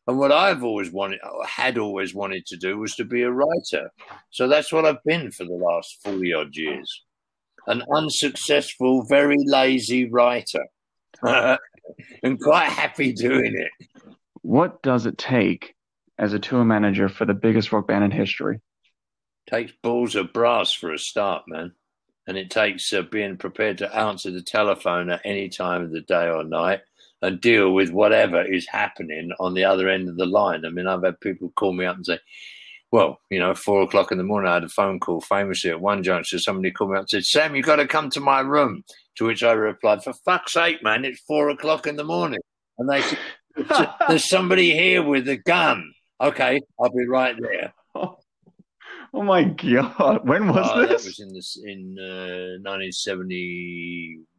And 0.09 0.17
what 0.17 0.31
I've 0.31 0.63
always 0.63 0.89
wanted, 0.89 1.19
had 1.45 1.77
always 1.77 2.15
wanted 2.15 2.47
to 2.47 2.57
do 2.57 2.79
was 2.79 2.95
to 2.95 3.05
be 3.05 3.21
a 3.21 3.29
writer. 3.29 3.91
So 4.31 4.47
that's 4.47 4.73
what 4.73 4.83
I've 4.83 5.03
been 5.03 5.29
for 5.29 5.43
the 5.43 5.53
last 5.53 5.99
40 6.03 6.33
odd 6.33 6.55
years 6.55 7.03
an 7.67 7.83
unsuccessful, 7.93 9.03
very 9.03 9.37
lazy 9.45 10.09
writer. 10.09 10.65
and 11.21 12.41
quite 12.41 12.69
happy 12.69 13.13
doing 13.13 13.55
it. 13.55 13.87
What 14.41 14.81
does 14.81 15.05
it 15.05 15.19
take 15.19 15.75
as 16.17 16.33
a 16.33 16.39
tour 16.39 16.65
manager 16.65 17.07
for 17.07 17.25
the 17.25 17.35
biggest 17.35 17.71
rock 17.71 17.87
band 17.87 18.03
in 18.03 18.09
history? 18.09 18.61
takes 19.47 19.73
balls 19.83 20.15
of 20.15 20.33
brass 20.33 20.73
for 20.73 20.91
a 20.91 20.97
start, 20.97 21.43
man. 21.47 21.73
And 22.25 22.35
it 22.35 22.49
takes 22.49 22.91
uh, 22.93 23.03
being 23.03 23.37
prepared 23.37 23.77
to 23.77 23.95
answer 23.95 24.31
the 24.31 24.41
telephone 24.41 25.11
at 25.11 25.21
any 25.23 25.49
time 25.49 25.83
of 25.83 25.91
the 25.91 26.01
day 26.01 26.29
or 26.29 26.43
night 26.43 26.79
and 27.21 27.41
deal 27.41 27.73
with 27.73 27.91
whatever 27.91 28.41
is 28.41 28.67
happening 28.67 29.31
on 29.39 29.53
the 29.53 29.65
other 29.65 29.89
end 29.89 30.07
of 30.07 30.17
the 30.17 30.25
line. 30.25 30.65
I 30.65 30.69
mean, 30.69 30.87
I've 30.87 31.03
had 31.03 31.19
people 31.19 31.51
call 31.55 31.73
me 31.73 31.85
up 31.85 31.97
and 31.97 32.05
say, 32.05 32.19
well, 32.91 33.19
you 33.29 33.39
know, 33.39 33.53
four 33.53 33.81
o'clock 33.81 34.11
in 34.11 34.17
the 34.17 34.23
morning, 34.23 34.49
I 34.49 34.55
had 34.55 34.63
a 34.63 34.69
phone 34.69 34.99
call 34.99 35.21
famously 35.21 35.69
at 35.69 35.81
one 35.81 36.01
juncture. 36.01 36.39
Somebody 36.39 36.71
called 36.71 36.91
me 36.91 36.97
up 36.97 37.01
and 37.01 37.09
said, 37.09 37.25
Sam, 37.25 37.55
you've 37.55 37.65
got 37.65 37.75
to 37.75 37.87
come 37.87 38.09
to 38.11 38.19
my 38.19 38.39
room. 38.39 38.83
To 39.17 39.25
which 39.25 39.43
I 39.43 39.51
replied, 39.51 40.03
for 40.03 40.13
fuck's 40.13 40.53
sake, 40.53 40.81
man, 40.81 41.03
it's 41.03 41.19
four 41.21 41.49
o'clock 41.49 41.85
in 41.87 41.97
the 41.97 42.05
morning. 42.05 42.39
And 42.77 42.89
they 42.89 43.01
said, 43.01 43.19
there's 44.07 44.29
somebody 44.29 44.71
here 44.71 45.03
with 45.03 45.27
a 45.27 45.37
gun. 45.37 45.91
Okay, 46.21 46.61
I'll 46.79 46.89
be 46.89 47.05
right 47.05 47.35
there. 47.39 47.73
Oh 49.11 49.23
my 49.23 49.43
god! 49.43 50.27
When 50.27 50.47
was 50.49 50.69
uh, 50.69 50.81
this? 50.81 50.89
That 50.89 51.05
was 51.05 51.19
in 51.19 51.33
this 51.33 51.57
in 51.65 51.97
uh, 51.99 52.61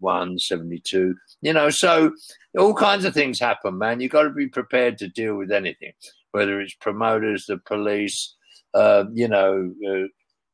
1971, 0.01 0.39
72. 0.39 1.15
You 1.43 1.53
know, 1.53 1.71
so 1.71 2.13
all 2.59 2.75
kinds 2.75 3.05
of 3.05 3.15
things 3.15 3.39
happen, 3.39 3.79
man. 3.79 4.01
You've 4.01 4.13
got 4.13 4.25
to 4.25 4.31
be 4.31 4.49
prepared 4.49 4.99
to 4.99 5.09
deal 5.09 5.37
with 5.37 5.53
anything, 5.53 5.93
whether 6.33 6.61
it's 6.61 6.75
promoters, 6.75 7.47
the 7.47 7.59
police, 7.59 8.35
uh, 8.75 9.05
you 9.13 9.29
know, 9.29 9.73
uh, 9.89 10.09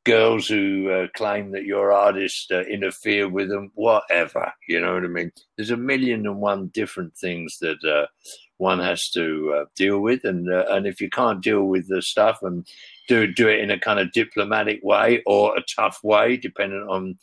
girls 0.04 0.46
who 0.46 0.88
uh, 0.88 1.06
claim 1.16 1.50
that 1.50 1.64
your 1.64 1.92
artist 1.92 2.52
uh, 2.52 2.60
interfere 2.62 3.28
with 3.28 3.48
them, 3.48 3.72
whatever. 3.74 4.52
You 4.68 4.80
know 4.80 4.94
what 4.94 5.04
I 5.04 5.08
mean? 5.08 5.32
There's 5.56 5.72
a 5.72 5.76
million 5.76 6.26
and 6.26 6.40
one 6.40 6.68
different 6.68 7.16
things 7.16 7.58
that 7.60 7.84
uh, 7.84 8.06
one 8.58 8.78
has 8.78 9.10
to 9.10 9.54
uh, 9.54 9.64
deal 9.74 10.00
with, 10.00 10.24
and 10.24 10.48
and 10.48 10.86
if 10.86 11.00
you 11.00 11.10
can't 11.10 11.42
deal 11.42 11.64
with 11.64 11.88
the 11.88 12.00
stuff 12.00 12.38
and 12.42 12.66
do 13.08 13.26
do 13.26 13.48
it 13.48 13.60
in 13.60 13.70
a 13.70 13.78
kind 13.78 13.98
of 13.98 14.12
diplomatic 14.12 14.80
way 14.82 15.22
or 15.26 15.56
a 15.56 15.64
tough 15.74 15.98
way, 16.02 16.36
depending 16.36 16.86
on 16.88 17.18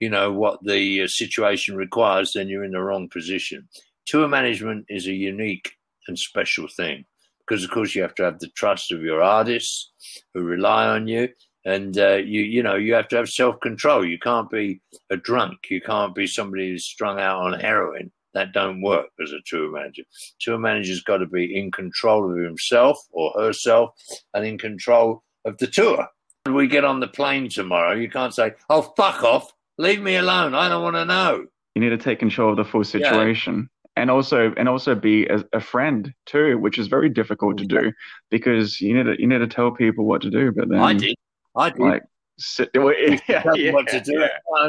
you 0.00 0.08
know 0.08 0.32
what 0.32 0.58
the 0.64 1.02
uh, 1.02 1.06
situation 1.06 1.76
requires, 1.76 2.32
then 2.32 2.48
you're 2.48 2.64
in 2.64 2.72
the 2.72 2.82
wrong 2.82 3.08
position. 3.08 3.68
Tour 4.06 4.26
management 4.26 4.86
is 4.88 5.06
a 5.06 5.12
unique 5.12 5.72
and 6.08 6.18
special 6.18 6.66
thing 6.68 7.04
because, 7.46 7.62
of 7.62 7.70
course, 7.70 7.94
you 7.94 8.02
have 8.02 8.14
to 8.16 8.24
have 8.24 8.38
the 8.38 8.48
trust 8.48 8.92
of 8.92 9.02
your 9.02 9.22
artists 9.22 9.90
who 10.34 10.42
rely 10.42 10.86
on 10.86 11.06
you, 11.06 11.28
and 11.64 11.98
uh, 11.98 12.16
you 12.16 12.42
you 12.42 12.62
know 12.62 12.76
you 12.76 12.94
have 12.94 13.08
to 13.08 13.16
have 13.16 13.28
self 13.28 13.60
control. 13.60 14.04
You 14.04 14.18
can't 14.18 14.48
be 14.50 14.80
a 15.10 15.16
drunk. 15.16 15.70
You 15.70 15.80
can't 15.80 16.14
be 16.14 16.26
somebody 16.26 16.70
who's 16.70 16.86
strung 16.86 17.20
out 17.20 17.42
on 17.42 17.60
heroin 17.60 18.10
that 18.32 18.52
don't 18.52 18.80
work 18.80 19.08
as 19.22 19.32
a 19.32 19.40
tour 19.44 19.70
manager. 19.70 20.04
Tour 20.40 20.58
manager's 20.58 21.02
got 21.02 21.18
to 21.18 21.26
be 21.26 21.58
in 21.58 21.70
control 21.70 22.30
of 22.30 22.38
himself 22.38 22.98
or 23.10 23.32
herself 23.36 23.90
and 24.34 24.46
in 24.46 24.56
control 24.56 25.24
of 25.44 25.58
the 25.58 25.66
tour. 25.66 26.06
We 26.46 26.68
get 26.68 26.84
on 26.84 27.00
the 27.00 27.08
plane 27.08 27.48
tomorrow, 27.48 27.94
you 27.94 28.08
can't 28.08 28.34
say, 28.34 28.54
"Oh, 28.70 28.82
fuck 28.96 29.22
off, 29.24 29.52
leave 29.80 30.00
me 30.00 30.16
alone. 30.16 30.54
I 30.54 30.68
don't 30.68 30.82
want 30.82 30.96
to 30.96 31.04
know." 31.04 31.46
You 31.74 31.82
need 31.82 31.90
to 31.90 31.98
take 31.98 32.18
control 32.18 32.50
of 32.50 32.56
the 32.56 32.64
full 32.64 32.84
situation. 32.84 33.54
Yeah. 33.56 33.76
And 33.96 34.10
also, 34.10 34.52
and 34.56 34.68
also 34.68 34.94
be 34.94 35.26
a, 35.26 35.44
a, 35.52 35.60
friend 35.60 36.14
too, 36.24 36.56
which 36.58 36.78
is 36.78 36.86
very 36.86 37.08
difficult 37.08 37.58
to 37.58 37.66
do 37.66 37.92
because 38.30 38.80
you 38.80 38.94
need 38.94 39.04
to 39.04 39.20
you 39.20 39.26
need 39.26 39.38
to 39.38 39.46
tell 39.46 39.72
people 39.72 40.06
what 40.06 40.22
to 40.22 40.30
do. 40.30 40.52
But 40.52 40.68
then 40.68 40.78
I 40.78 40.94
did, 40.94 41.16
I 41.56 41.70
did. 41.70 41.80
Like, 41.80 42.02
sit, 42.38 42.70
yeah, 42.74 43.42
tell 43.42 43.56
them 43.56 43.72
what 43.74 43.88
to 43.88 44.00
do, 44.00 44.26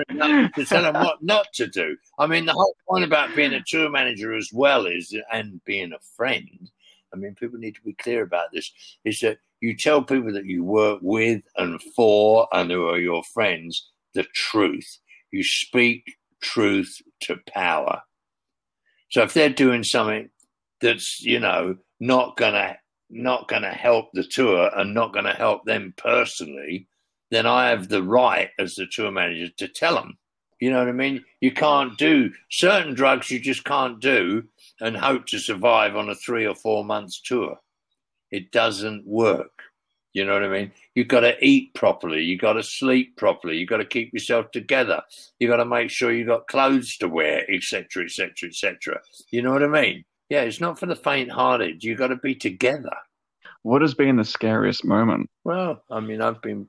yeah. 0.09 0.47
to 0.55 0.65
tell 0.65 0.83
them 0.83 0.95
what 0.95 1.23
not 1.23 1.47
to 1.53 1.67
do. 1.67 1.95
I 2.19 2.27
mean, 2.27 2.45
the 2.45 2.53
whole 2.53 2.75
point 2.89 3.05
about 3.05 3.35
being 3.35 3.53
a 3.53 3.63
tour 3.65 3.89
manager 3.89 4.35
as 4.35 4.49
well 4.53 4.85
is, 4.85 5.15
and 5.31 5.63
being 5.65 5.93
a 5.93 5.99
friend. 6.15 6.69
I 7.13 7.17
mean, 7.17 7.35
people 7.35 7.59
need 7.59 7.75
to 7.75 7.81
be 7.81 7.93
clear 7.93 8.23
about 8.23 8.51
this. 8.53 8.71
Is 9.05 9.19
that 9.19 9.39
you 9.59 9.75
tell 9.75 10.01
people 10.01 10.33
that 10.33 10.45
you 10.45 10.63
work 10.63 10.99
with 11.01 11.41
and 11.57 11.81
for 11.95 12.47
and 12.51 12.71
who 12.71 12.87
are 12.87 12.99
your 12.99 13.23
friends 13.23 13.90
the 14.13 14.23
truth. 14.33 14.99
You 15.31 15.43
speak 15.43 16.17
truth 16.41 17.01
to 17.21 17.37
power. 17.47 18.01
So 19.09 19.23
if 19.23 19.33
they're 19.33 19.49
doing 19.49 19.83
something 19.83 20.29
that's 20.81 21.21
you 21.21 21.39
know 21.39 21.77
not 21.99 22.37
gonna 22.37 22.77
not 23.09 23.47
gonna 23.47 23.73
help 23.73 24.09
the 24.13 24.23
tour 24.23 24.71
and 24.75 24.93
not 24.93 25.13
gonna 25.13 25.35
help 25.35 25.65
them 25.65 25.93
personally, 25.97 26.87
then 27.29 27.45
I 27.45 27.69
have 27.69 27.89
the 27.89 28.03
right 28.03 28.49
as 28.59 28.75
the 28.75 28.87
tour 28.87 29.11
manager 29.11 29.51
to 29.57 29.67
tell 29.67 29.95
them. 29.95 30.17
You 30.59 30.69
know 30.69 30.79
what 30.79 30.89
I 30.89 30.93
mean? 30.93 31.25
You 31.39 31.51
can't 31.51 31.97
do 31.97 32.31
certain 32.51 32.93
drugs 32.93 33.31
you 33.31 33.39
just 33.39 33.63
can't 33.63 33.99
do 33.99 34.43
and 34.79 34.95
hope 34.95 35.25
to 35.27 35.39
survive 35.39 35.95
on 35.95 36.09
a 36.09 36.15
three 36.15 36.45
or 36.45 36.55
four 36.55 36.85
months 36.85 37.19
tour. 37.19 37.57
It 38.29 38.51
doesn't 38.51 39.05
work. 39.05 39.60
You 40.13 40.25
know 40.25 40.33
what 40.33 40.43
I 40.43 40.49
mean? 40.49 40.71
You've 40.93 41.07
got 41.07 41.21
to 41.21 41.35
eat 41.43 41.73
properly. 41.73 42.23
You've 42.23 42.41
got 42.41 42.53
to 42.53 42.63
sleep 42.63 43.15
properly. 43.15 43.57
You've 43.57 43.69
got 43.69 43.77
to 43.77 43.85
keep 43.85 44.11
yourself 44.13 44.51
together. 44.51 45.01
You've 45.39 45.49
got 45.51 45.57
to 45.57 45.65
make 45.65 45.89
sure 45.89 46.11
you've 46.11 46.27
got 46.27 46.47
clothes 46.47 46.97
to 46.97 47.07
wear, 47.07 47.49
etc., 47.49 48.03
etc., 48.03 48.49
etc. 48.49 48.99
You 49.31 49.41
know 49.41 49.51
what 49.51 49.63
I 49.63 49.67
mean? 49.67 50.03
Yeah, 50.29 50.41
it's 50.41 50.59
not 50.59 50.79
for 50.79 50.85
the 50.85 50.95
faint-hearted. 50.95 51.83
You've 51.83 51.97
got 51.97 52.07
to 52.07 52.17
be 52.17 52.35
together. 52.35 52.95
What 53.63 53.81
has 53.81 53.93
been 53.93 54.17
the 54.17 54.25
scariest 54.25 54.83
moment? 54.83 55.29
Well, 55.43 55.83
I 55.89 55.99
mean, 55.99 56.21
I've 56.21 56.41
been 56.41 56.67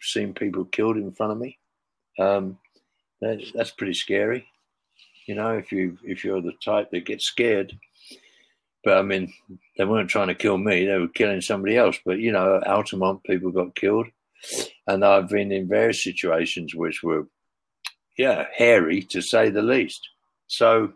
seen 0.00 0.34
people 0.34 0.64
killed 0.64 0.96
in 0.96 1.12
front 1.12 1.32
of 1.32 1.38
me. 1.38 1.58
Um, 2.18 2.58
that's, 3.20 3.50
that's 3.52 3.70
pretty 3.70 3.94
scary. 3.94 4.46
You 5.26 5.34
know, 5.34 5.56
if 5.56 5.72
you 5.72 5.96
if 6.04 6.22
you're 6.22 6.42
the 6.42 6.52
type 6.62 6.90
that 6.90 7.06
gets 7.06 7.24
scared. 7.24 7.72
But 8.84 8.98
I 8.98 9.02
mean, 9.02 9.32
they 9.78 9.84
weren't 9.84 10.10
trying 10.10 10.28
to 10.28 10.34
kill 10.34 10.58
me; 10.58 10.84
they 10.84 10.98
were 10.98 11.08
killing 11.08 11.40
somebody 11.40 11.76
else. 11.76 11.98
But 12.04 12.18
you 12.18 12.32
know, 12.32 12.60
Altamont 12.66 13.24
people 13.24 13.50
got 13.50 13.74
killed, 13.74 14.06
and 14.86 15.04
I've 15.04 15.28
been 15.28 15.52
in 15.52 15.68
various 15.68 16.02
situations 16.02 16.74
which 16.74 17.02
were, 17.02 17.26
yeah, 18.18 18.46
hairy 18.54 19.02
to 19.10 19.22
say 19.22 19.50
the 19.50 19.62
least. 19.62 20.08
So 20.46 20.92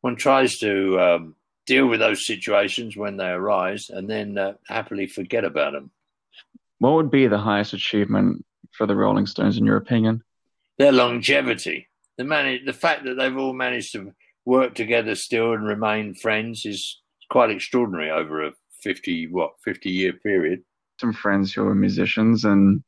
one 0.00 0.16
tries 0.16 0.58
to 0.58 1.00
um, 1.00 1.34
deal 1.66 1.86
with 1.86 2.00
those 2.00 2.26
situations 2.26 2.96
when 2.96 3.16
they 3.16 3.28
arise 3.28 3.90
and 3.90 4.08
then 4.08 4.36
uh, 4.38 4.54
happily 4.66 5.06
forget 5.06 5.44
about 5.44 5.72
them. 5.72 5.90
What 6.78 6.94
would 6.94 7.10
be 7.10 7.26
the 7.26 7.38
highest 7.38 7.74
achievement 7.74 8.44
for 8.72 8.86
the 8.86 8.96
Rolling 8.96 9.26
Stones, 9.26 9.58
in 9.58 9.66
your 9.66 9.76
opinion? 9.76 10.22
Their 10.78 10.92
longevity. 10.92 11.88
The, 12.16 12.24
man- 12.24 12.64
the 12.64 12.72
fact 12.72 13.04
that 13.04 13.14
they've 13.14 13.36
all 13.36 13.52
managed 13.52 13.92
to 13.92 14.12
work 14.50 14.74
together 14.74 15.14
still 15.14 15.52
and 15.52 15.64
remain 15.64 16.12
friends 16.12 16.66
is 16.66 17.00
quite 17.30 17.50
extraordinary 17.50 18.10
over 18.10 18.44
a 18.44 18.52
50, 18.82 19.28
what, 19.28 19.52
50 19.64 19.90
year 19.90 20.12
period. 20.12 20.62
Some 21.00 21.12
friends 21.12 21.54
who 21.54 21.66
are 21.66 21.74
musicians 21.74 22.44
and 22.44 22.82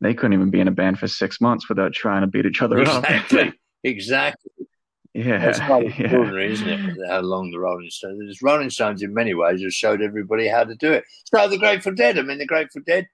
they 0.00 0.14
couldn't 0.14 0.34
even 0.34 0.50
be 0.50 0.60
in 0.60 0.68
a 0.68 0.72
band 0.72 1.00
for 1.00 1.08
six 1.08 1.40
months 1.40 1.68
without 1.68 1.92
trying 1.92 2.20
to 2.20 2.28
beat 2.28 2.46
each 2.46 2.62
other 2.62 2.78
exactly. 2.78 3.48
up. 3.48 3.54
exactly. 3.84 4.52
Yeah, 5.14 5.38
that's 5.38 5.58
quite 5.58 5.86
extraordinary, 5.98 6.46
yeah. 6.46 6.52
isn't 6.52 6.68
it? 6.68 7.08
How 7.08 7.20
long 7.20 7.50
the 7.50 7.58
Rolling 7.58 7.90
Stones? 7.90 8.18
The 8.18 8.46
Rolling 8.46 8.70
Stones, 8.70 9.02
in 9.02 9.12
many 9.12 9.34
ways, 9.34 9.62
have 9.62 9.72
showed 9.72 10.00
everybody 10.00 10.46
how 10.46 10.62
to 10.62 10.76
do 10.76 10.92
it. 10.92 11.02
So 11.24 11.48
the 11.48 11.58
Grateful 11.58 11.92
Dead. 11.92 12.18
I 12.18 12.22
mean, 12.22 12.38
the 12.38 12.46
Grateful 12.46 12.82
Dead 12.86 13.08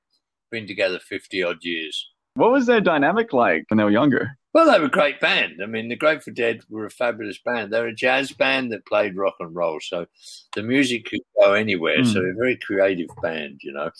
been 0.50 0.66
together 0.66 0.98
fifty 0.98 1.42
odd 1.42 1.58
years. 1.62 2.06
What 2.34 2.50
was 2.50 2.66
their 2.66 2.82
dynamic 2.82 3.32
like 3.32 3.64
when 3.68 3.78
they 3.78 3.84
were 3.84 3.90
younger? 3.90 4.36
Well, 4.54 4.70
they 4.70 4.78
were 4.78 4.86
a 4.86 4.90
great 4.90 5.20
band. 5.20 5.60
I 5.62 5.66
mean, 5.66 5.88
the 5.88 5.96
Grateful 5.96 6.32
Dead 6.32 6.62
were 6.70 6.86
a 6.86 6.90
fabulous 6.90 7.38
band. 7.44 7.72
They're 7.72 7.88
a 7.88 7.94
jazz 7.94 8.30
band 8.32 8.72
that 8.72 8.86
played 8.86 9.16
rock 9.16 9.34
and 9.40 9.54
roll, 9.54 9.80
so 9.80 10.06
the 10.54 10.62
music 10.62 11.06
could 11.06 11.20
go 11.42 11.54
anywhere. 11.54 11.98
Mm. 11.98 12.06
So 12.06 12.20
they're 12.20 12.30
a 12.30 12.36
very 12.36 12.56
creative 12.56 13.08
band, 13.20 13.60
you 13.62 13.72
know 13.72 13.90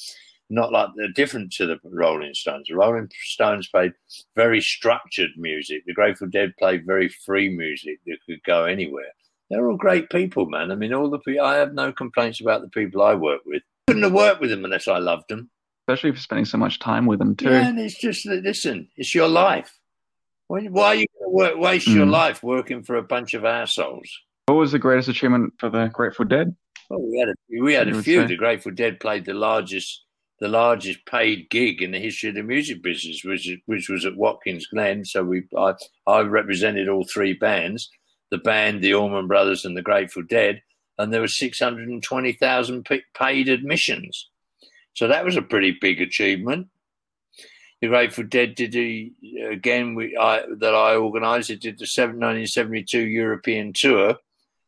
not 0.50 0.72
like 0.72 0.90
they're 0.96 1.08
different 1.08 1.52
to 1.54 1.66
the 1.66 1.78
Rolling 1.84 2.34
Stones. 2.34 2.68
The 2.68 2.76
Rolling 2.76 3.10
Stones 3.22 3.68
played 3.68 3.92
very 4.36 4.60
structured 4.60 5.30
music. 5.36 5.84
The 5.86 5.94
Grateful 5.94 6.28
Dead 6.28 6.54
played 6.58 6.86
very 6.86 7.08
free 7.08 7.48
music 7.48 7.98
that 8.06 8.18
could 8.26 8.42
go 8.44 8.64
anywhere. 8.64 9.12
they're 9.50 9.68
all 9.68 9.76
great 9.76 10.10
people, 10.10 10.46
man. 10.46 10.70
I 10.70 10.74
mean, 10.74 10.92
all 10.92 11.10
the 11.10 11.18
people, 11.18 11.44
I 11.44 11.56
have 11.56 11.74
no 11.74 11.92
complaints 11.92 12.40
about 12.40 12.62
the 12.62 12.68
people 12.68 13.02
I 13.02 13.14
work 13.14 13.40
with. 13.46 13.62
Couldn't 13.86 14.02
have 14.02 14.12
worked 14.12 14.40
with 14.40 14.50
them 14.50 14.64
unless 14.64 14.88
I 14.88 14.98
loved 14.98 15.28
them. 15.28 15.50
Especially 15.86 16.12
for 16.12 16.20
spending 16.20 16.46
so 16.46 16.58
much 16.58 16.78
time 16.78 17.06
with 17.06 17.18
them 17.18 17.36
too. 17.36 17.50
Yeah, 17.50 17.68
and 17.68 17.78
it's 17.78 17.98
just 17.98 18.24
that, 18.24 18.42
listen, 18.42 18.88
it's 18.96 19.14
your 19.14 19.28
life. 19.28 19.78
Why, 20.48 20.64
why 20.66 20.86
are 20.86 20.94
you 20.94 21.06
going 21.18 21.30
to 21.30 21.34
work, 21.34 21.56
waste 21.58 21.88
your 21.88 22.06
Mm. 22.06 22.10
life 22.10 22.42
working 22.42 22.82
for 22.82 22.96
a 22.96 23.02
bunch 23.02 23.34
of 23.34 23.44
assholes? 23.44 24.08
What 24.46 24.56
was 24.56 24.72
the 24.72 24.78
greatest 24.78 25.08
achievement 25.08 25.54
for 25.58 25.70
the 25.70 25.86
Grateful 25.92 26.26
Dead? 26.26 26.54
Well, 26.90 27.00
we 27.00 27.18
had 27.18 27.28
a, 27.30 27.34
we 27.62 27.72
had 27.74 27.88
a 27.88 28.02
few. 28.02 28.20
say? 28.22 28.26
The 28.26 28.36
Grateful 28.36 28.72
Dead 28.72 29.00
played 29.00 29.24
the 29.24 29.34
largest 29.34 30.02
the 30.40 30.48
largest 30.48 31.06
paid 31.06 31.48
gig 31.48 31.80
in 31.80 31.92
the 31.92 31.98
history 32.00 32.28
of 32.28 32.34
the 32.34 32.42
music 32.42 32.82
business, 32.82 33.22
which 33.24 33.48
which 33.66 33.88
was 33.88 34.04
at 34.04 34.16
Watkins 34.16 34.66
Glen. 34.66 35.04
So 35.04 35.24
we 35.24 35.44
I, 35.56 35.74
I 36.06 36.20
represented 36.20 36.88
all 36.88 37.04
three 37.04 37.32
bands, 37.32 37.88
the 38.30 38.38
band, 38.38 38.82
the 38.82 38.92
Allman 38.94 39.28
Brothers, 39.28 39.64
and 39.64 39.74
the 39.76 39.80
Grateful 39.82 40.24
Dead, 40.28 40.60
and 40.98 41.10
there 41.12 41.22
were 41.22 41.28
six 41.28 41.58
hundred 41.60 41.88
and 41.88 42.02
twenty 42.02 42.32
thousand 42.32 42.86
paid 43.16 43.48
admissions. 43.48 44.28
So 44.94 45.08
that 45.08 45.24
was 45.24 45.36
a 45.36 45.42
pretty 45.42 45.78
big 45.80 46.02
achievement. 46.02 46.66
The 47.84 47.90
Grateful 47.90 48.24
Dead 48.24 48.54
did 48.54 48.72
the 48.72 49.12
again 49.46 49.94
we 49.94 50.16
I, 50.16 50.44
that 50.56 50.74
I 50.74 50.96
organised. 50.96 51.50
It 51.50 51.60
did 51.60 51.78
the 51.78 51.84
1972 51.84 52.98
European 52.98 53.74
tour, 53.74 54.16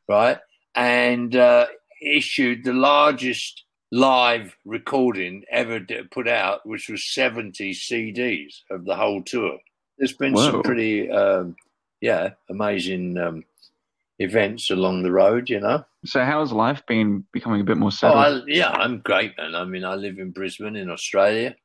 right, 0.07 0.39
and 0.75 1.35
uh, 1.35 1.65
issued 2.03 2.63
the 2.63 2.75
largest 2.75 3.65
live 3.91 4.55
recording 4.67 5.45
ever 5.51 5.81
put 6.11 6.29
out, 6.29 6.67
which 6.67 6.91
was 6.91 7.05
70 7.05 7.73
CDs 7.73 8.61
of 8.71 8.85
the 8.85 8.95
whole 8.95 9.23
tour. 9.23 9.61
There's 9.97 10.13
been 10.13 10.35
Whoa. 10.35 10.51
some 10.51 10.63
pretty, 10.63 11.11
um, 11.11 11.57
yeah, 12.03 12.33
amazing 12.51 13.17
um, 13.17 13.45
events 14.19 14.71
along 14.71 15.05
the 15.05 15.13
road, 15.13 15.49
you 15.49 15.61
know. 15.61 15.87
So 16.05 16.23
how 16.23 16.41
has 16.41 16.53
life 16.53 16.85
been 16.87 17.25
becoming 17.33 17.63
a 17.63 17.65
bit 17.65 17.79
more 17.79 17.87
Oh, 17.87 17.91
settled? 17.91 18.43
I, 18.47 18.53
yeah, 18.53 18.69
I'm 18.73 18.99
great, 18.99 19.39
man. 19.39 19.55
I 19.55 19.65
mean, 19.65 19.87
I 19.87 19.95
live 19.95 20.19
in 20.19 20.33
Brisbane, 20.33 20.77
in 20.77 20.91
Australia. 20.91 21.57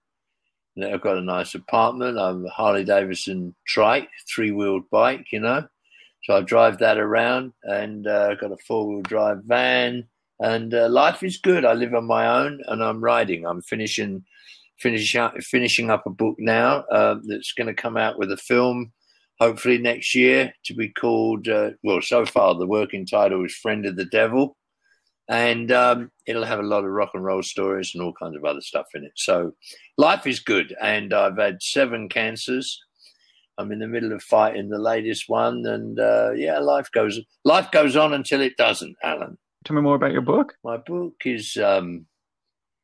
I've 0.77 1.01
got 1.01 1.17
a 1.17 1.21
nice 1.21 1.55
apartment. 1.55 2.17
I'm 2.17 2.45
a 2.45 2.49
Harley 2.49 2.83
Davidson 2.83 3.55
trike, 3.67 4.09
three 4.33 4.51
wheeled 4.51 4.89
bike, 4.89 5.27
you 5.31 5.39
know. 5.39 5.67
So 6.23 6.37
I 6.37 6.41
drive 6.41 6.77
that 6.79 6.97
around 6.97 7.53
and 7.63 8.07
uh, 8.07 8.29
I've 8.31 8.39
got 8.39 8.51
a 8.51 8.57
four 8.67 8.87
wheel 8.87 9.01
drive 9.01 9.43
van. 9.45 10.07
And 10.39 10.73
uh, 10.73 10.89
life 10.89 11.23
is 11.23 11.37
good. 11.37 11.65
I 11.65 11.73
live 11.73 11.93
on 11.93 12.05
my 12.05 12.27
own 12.27 12.61
and 12.67 12.83
I'm 12.83 13.03
writing. 13.03 13.45
I'm 13.45 13.61
finishing 13.61 14.23
finish 14.79 15.15
up, 15.15 15.35
finishing 15.41 15.91
up 15.91 16.07
a 16.07 16.09
book 16.09 16.35
now 16.39 16.79
uh, 16.91 17.15
that's 17.27 17.53
going 17.53 17.67
to 17.67 17.73
come 17.73 17.97
out 17.97 18.17
with 18.17 18.31
a 18.31 18.37
film 18.37 18.91
hopefully 19.39 19.79
next 19.79 20.13
year 20.13 20.53
to 20.63 20.73
be 20.75 20.87
called, 20.87 21.47
uh, 21.47 21.71
well, 21.83 21.99
so 22.01 22.25
far 22.25 22.53
the 22.53 22.67
working 22.67 23.07
title 23.07 23.43
is 23.43 23.55
Friend 23.55 23.85
of 23.87 23.95
the 23.95 24.05
Devil 24.05 24.55
and 25.31 25.71
um, 25.71 26.11
it'll 26.27 26.43
have 26.43 26.59
a 26.59 26.63
lot 26.63 26.83
of 26.83 26.91
rock 26.91 27.11
and 27.13 27.23
roll 27.23 27.41
stories 27.41 27.91
and 27.93 28.03
all 28.03 28.13
kinds 28.21 28.35
of 28.35 28.43
other 28.43 28.59
stuff 28.61 28.87
in 28.93 29.05
it. 29.05 29.13
So 29.15 29.53
life 29.97 30.27
is 30.27 30.39
good, 30.41 30.75
and 30.81 31.13
I've 31.13 31.37
had 31.37 31.63
seven 31.63 32.09
cancers. 32.09 32.77
I'm 33.57 33.71
in 33.71 33.79
the 33.79 33.87
middle 33.87 34.11
of 34.11 34.21
fighting 34.21 34.69
the 34.69 34.77
latest 34.77 35.25
one, 35.27 35.65
and 35.65 35.97
uh, 35.99 36.31
yeah, 36.35 36.59
life 36.59 36.89
goes 36.91 37.19
life 37.45 37.71
goes 37.71 37.95
on 37.95 38.13
until 38.13 38.41
it 38.41 38.57
doesn't. 38.57 38.95
Alan, 39.03 39.37
Tell 39.65 39.75
me 39.75 39.81
more 39.81 39.95
about 39.95 40.11
your 40.11 40.21
book. 40.21 40.53
my 40.63 40.77
book 40.77 41.13
is 41.25 41.55
um, 41.57 42.05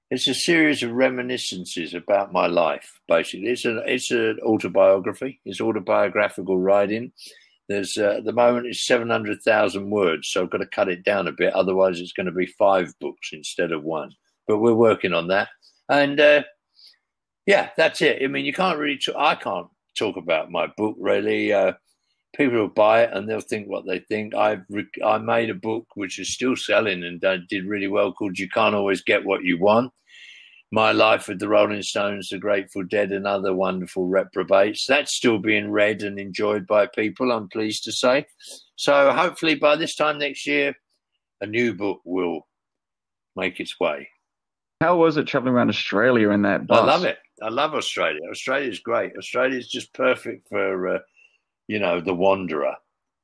it's 0.09 0.27
a 0.27 0.33
series 0.33 0.83
of 0.83 0.91
reminiscences 0.91 1.93
about 1.93 2.31
my 2.31 2.47
life. 2.47 2.99
Basically, 3.09 3.47
it's 3.49 3.65
an 3.65 3.81
it's 3.85 4.09
an 4.11 4.39
autobiography. 4.41 5.41
It's 5.43 5.59
autobiographical 5.59 6.57
writing. 6.57 7.11
There's 7.69 7.97
uh, 7.97 8.15
at 8.17 8.25
the 8.25 8.33
moment 8.33 8.67
it's 8.67 8.85
seven 8.85 9.09
hundred 9.09 9.41
thousand 9.43 9.89
words, 9.89 10.29
so 10.29 10.43
I've 10.43 10.49
got 10.49 10.59
to 10.59 10.67
cut 10.67 10.89
it 10.89 11.03
down 11.03 11.27
a 11.27 11.31
bit. 11.33 11.53
Otherwise, 11.53 11.99
it's 11.99 12.13
going 12.13 12.27
to 12.27 12.31
be 12.31 12.45
five 12.45 12.93
books 13.01 13.29
instead 13.33 13.71
of 13.71 13.83
one. 13.83 14.11
But 14.47 14.59
we're 14.59 14.73
working 14.73 15.13
on 15.13 15.27
that, 15.27 15.49
and 15.89 16.19
uh, 16.19 16.43
yeah, 17.45 17.69
that's 17.77 18.01
it. 18.01 18.21
I 18.23 18.27
mean, 18.27 18.45
you 18.45 18.53
can't 18.53 18.79
really. 18.79 18.97
T- 18.97 19.13
I 19.17 19.35
can't 19.35 19.67
talk 19.97 20.17
about 20.17 20.51
my 20.51 20.67
book 20.77 20.95
really. 20.99 21.51
Uh, 21.51 21.73
people 22.35 22.59
will 22.59 22.67
buy 22.67 23.03
it 23.03 23.09
and 23.13 23.27
they'll 23.27 23.41
think 23.41 23.67
what 23.67 23.85
they 23.85 23.99
think. 23.99 24.35
I 24.35 24.59
re- 24.69 24.85
I 25.03 25.17
made 25.17 25.49
a 25.49 25.55
book 25.55 25.87
which 25.95 26.19
is 26.19 26.33
still 26.33 26.55
selling 26.55 27.03
and 27.03 27.19
did 27.49 27.65
really 27.65 27.87
well 27.87 28.13
called 28.13 28.39
"You 28.39 28.47
Can't 28.49 28.75
Always 28.75 29.01
Get 29.01 29.25
What 29.25 29.43
You 29.43 29.59
Want." 29.59 29.91
My 30.71 30.91
Life 30.91 31.27
with 31.27 31.39
the 31.39 31.47
Rolling 31.47 31.81
Stones, 31.81 32.29
The 32.29 32.37
Grateful 32.37 32.83
Dead, 32.83 33.11
and 33.11 33.25
other 33.25 33.53
wonderful 33.53 34.07
reprobates. 34.07 34.85
That's 34.85 35.13
still 35.13 35.37
being 35.39 35.71
read 35.71 36.03
and 36.03 36.19
enjoyed 36.19 36.67
by 36.67 36.87
people, 36.87 37.31
I'm 37.31 37.47
pleased 37.47 37.85
to 37.85 37.91
say. 37.91 38.25
So 38.75 39.11
hopefully 39.13 39.55
by 39.55 39.77
this 39.77 39.95
time 39.95 40.19
next 40.19 40.45
year, 40.45 40.75
a 41.39 41.45
new 41.45 41.73
book 41.73 42.01
will 42.03 42.47
make 43.35 43.59
its 43.59 43.79
way. 43.79 44.09
How 44.81 44.97
was 44.97 45.17
it 45.17 45.25
traveling 45.25 45.53
around 45.53 45.69
Australia 45.69 46.31
in 46.31 46.41
that 46.43 46.67
bus? 46.67 46.79
I 46.79 46.85
love 46.85 47.05
it. 47.05 47.17
I 47.41 47.49
love 47.49 47.73
Australia. 47.73 48.19
Australia's 48.29 48.79
great. 48.79 49.13
Australia's 49.17 49.67
just 49.67 49.93
perfect 49.93 50.49
for, 50.49 50.95
uh, 50.95 50.99
you 51.67 51.79
know, 51.79 52.01
the 52.01 52.13
wanderer. 52.13 52.75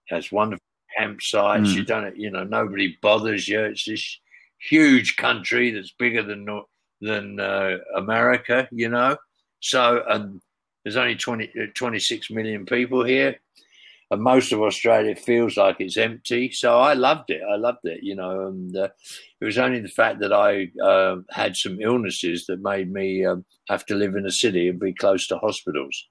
It 0.10 0.15
has 0.15 0.32
wonderful 0.32 0.63
campsites. 0.99 1.67
Mm. 1.67 1.75
You 1.75 1.84
don't, 1.84 2.17
you 2.17 2.32
know, 2.32 2.43
nobody 2.43 2.97
bothers 3.01 3.47
you. 3.47 3.60
It's 3.62 3.86
this 3.86 4.19
huge 4.60 5.17
country 5.17 5.71
that's 5.71 5.93
bigger 5.97 6.23
than 6.23 6.45
Nor- 6.45 6.65
than 7.01 7.39
uh, 7.39 7.77
America. 7.95 8.67
You 8.71 8.89
know, 8.89 9.17
so 9.60 10.03
and 10.08 10.41
there's 10.84 10.97
only 10.97 11.15
20, 11.15 11.51
uh, 11.62 11.65
26 11.73 12.29
million 12.32 12.65
people 12.65 13.03
here. 13.03 13.38
And 14.12 14.21
most 14.21 14.51
of 14.51 14.62
Australia 14.62 15.15
feels 15.15 15.58
like 15.58 15.77
it's 15.79 15.97
empty. 15.97 16.51
So 16.51 16.79
I 16.79 16.93
loved 16.93 17.32
it. 17.32 17.41
I 17.49 17.56
loved 17.56 17.86
it, 17.86 18.03
you 18.03 18.15
know. 18.15 18.47
And 18.47 18.75
uh, 18.75 18.89
it 19.41 19.45
was 19.45 19.58
only 19.58 19.79
the 19.79 19.88
fact 19.88 20.19
that 20.19 20.32
I 20.32 20.69
uh, 20.84 21.17
had 21.32 21.56
some 21.56 21.82
illnesses 21.82 22.45
that 22.45 22.62
made 22.62 22.91
me 22.91 23.25
um, 23.25 23.43
have 23.69 23.86
to 23.88 23.95
live 23.95 24.15
in 24.15 24.25
a 24.25 24.32
city 24.32 24.69
and 24.69 24.79
be 24.79 24.93
close 24.93 25.25
to 25.27 25.38
hospitals. 25.38 26.08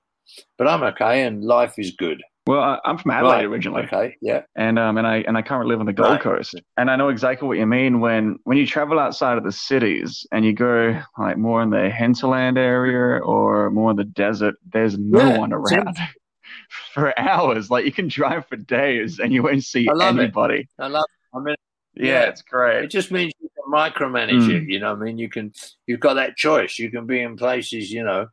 But 0.58 0.66
I'm 0.66 0.82
okay, 0.82 1.22
and 1.22 1.44
life 1.44 1.74
is 1.78 1.92
good. 1.92 2.22
Well, 2.46 2.60
I, 2.60 2.78
I'm 2.84 2.98
from 2.98 3.12
Adelaide 3.12 3.36
Right. 3.36 3.44
originally, 3.44 3.82
Okay, 3.84 4.16
yeah. 4.20 4.42
and 4.56 4.76
um, 4.78 4.98
and 4.98 5.06
I 5.06 5.18
and 5.18 5.36
I 5.38 5.42
currently 5.42 5.72
live 5.72 5.80
on 5.80 5.86
the 5.86 5.92
Gold 5.92 6.08
Right. 6.10 6.20
Coast, 6.20 6.60
and 6.76 6.90
I 6.90 6.96
know 6.96 7.08
exactly 7.08 7.46
what 7.46 7.56
you 7.58 7.66
mean 7.66 8.00
when 8.00 8.38
when 8.44 8.56
you 8.58 8.66
travel 8.66 8.98
outside 8.98 9.38
of 9.38 9.44
the 9.44 9.52
cities 9.52 10.26
and 10.32 10.44
you 10.44 10.52
go 10.52 11.00
like 11.16 11.36
more 11.38 11.62
in 11.62 11.70
the 11.70 11.88
hinterland 11.88 12.58
area 12.58 13.22
or 13.22 13.70
more 13.70 13.92
in 13.92 13.96
the 13.96 14.04
desert. 14.04 14.56
There's 14.72 14.98
no 14.98 15.28
Yeah, 15.28 15.38
one 15.38 15.52
around 15.52 15.96
for 16.94 17.16
hours. 17.18 17.70
Like 17.70 17.84
you 17.84 17.92
can 17.92 18.08
drive 18.08 18.46
for 18.48 18.56
days 18.56 19.20
and 19.20 19.32
you 19.32 19.44
won't 19.44 19.62
see 19.64 19.88
I 19.88 19.92
love 19.92 20.18
it. 20.18 20.22
anybody. 20.22 20.68
I 20.80 20.88
love. 20.88 21.04
I 21.32 21.38
mean, 21.38 21.54
Yeah, 21.94 22.06
Yeah. 22.06 22.22
it's 22.30 22.42
great. 22.42 22.84
it 22.84 22.88
just 22.90 23.12
means 23.12 23.32
you 23.40 23.48
can 23.54 23.72
micromanage 23.72 24.48
Mm. 24.48 24.62
it. 24.62 24.68
You 24.68 24.80
know, 24.80 24.90
I 24.92 24.96
mean, 24.96 25.16
you 25.16 25.28
can. 25.28 25.52
You've 25.86 26.00
got 26.00 26.14
that 26.14 26.36
choice. 26.36 26.76
You 26.78 26.90
can 26.90 27.06
be 27.06 27.20
in 27.20 27.36
places, 27.36 27.92
you 27.92 28.02
know, 28.02 28.26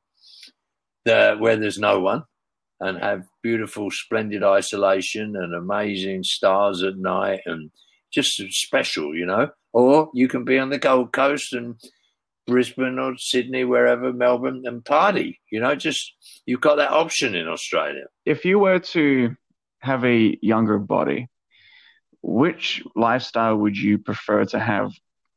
the, 1.05 1.35
where 1.39 1.57
there's 1.57 1.77
no 1.79 1.99
one, 1.99 2.23
and 2.79 2.97
have 2.99 3.23
beautiful, 3.43 3.89
splendid 3.91 4.43
isolation 4.43 5.35
and 5.35 5.53
amazing 5.53 6.23
stars 6.23 6.83
at 6.83 6.97
night, 6.97 7.41
and 7.45 7.71
just 8.11 8.41
special, 8.51 9.15
you 9.15 9.25
know. 9.25 9.49
Or 9.73 10.09
you 10.13 10.27
can 10.27 10.45
be 10.45 10.57
on 10.57 10.69
the 10.69 10.79
Gold 10.79 11.11
Coast 11.13 11.53
and 11.53 11.75
Brisbane 12.47 12.97
or 12.97 13.15
Sydney, 13.17 13.63
wherever, 13.63 14.11
Melbourne, 14.11 14.63
and 14.65 14.83
party. 14.83 15.39
You 15.51 15.59
know, 15.59 15.75
just 15.75 16.13
you've 16.45 16.61
got 16.61 16.75
that 16.77 16.91
option 16.91 17.35
in 17.35 17.47
Australia. 17.47 18.05
if 18.25 18.45
you 18.45 18.59
were 18.59 18.79
to 18.79 19.35
have 19.79 20.03
a 20.03 20.37
younger 20.41 20.79
body, 20.79 21.27
which 22.21 22.83
lifestyle 22.95 23.55
would 23.57 23.77
you 23.77 23.97
prefer 23.97 24.45
to 24.45 24.59
have 24.59 24.91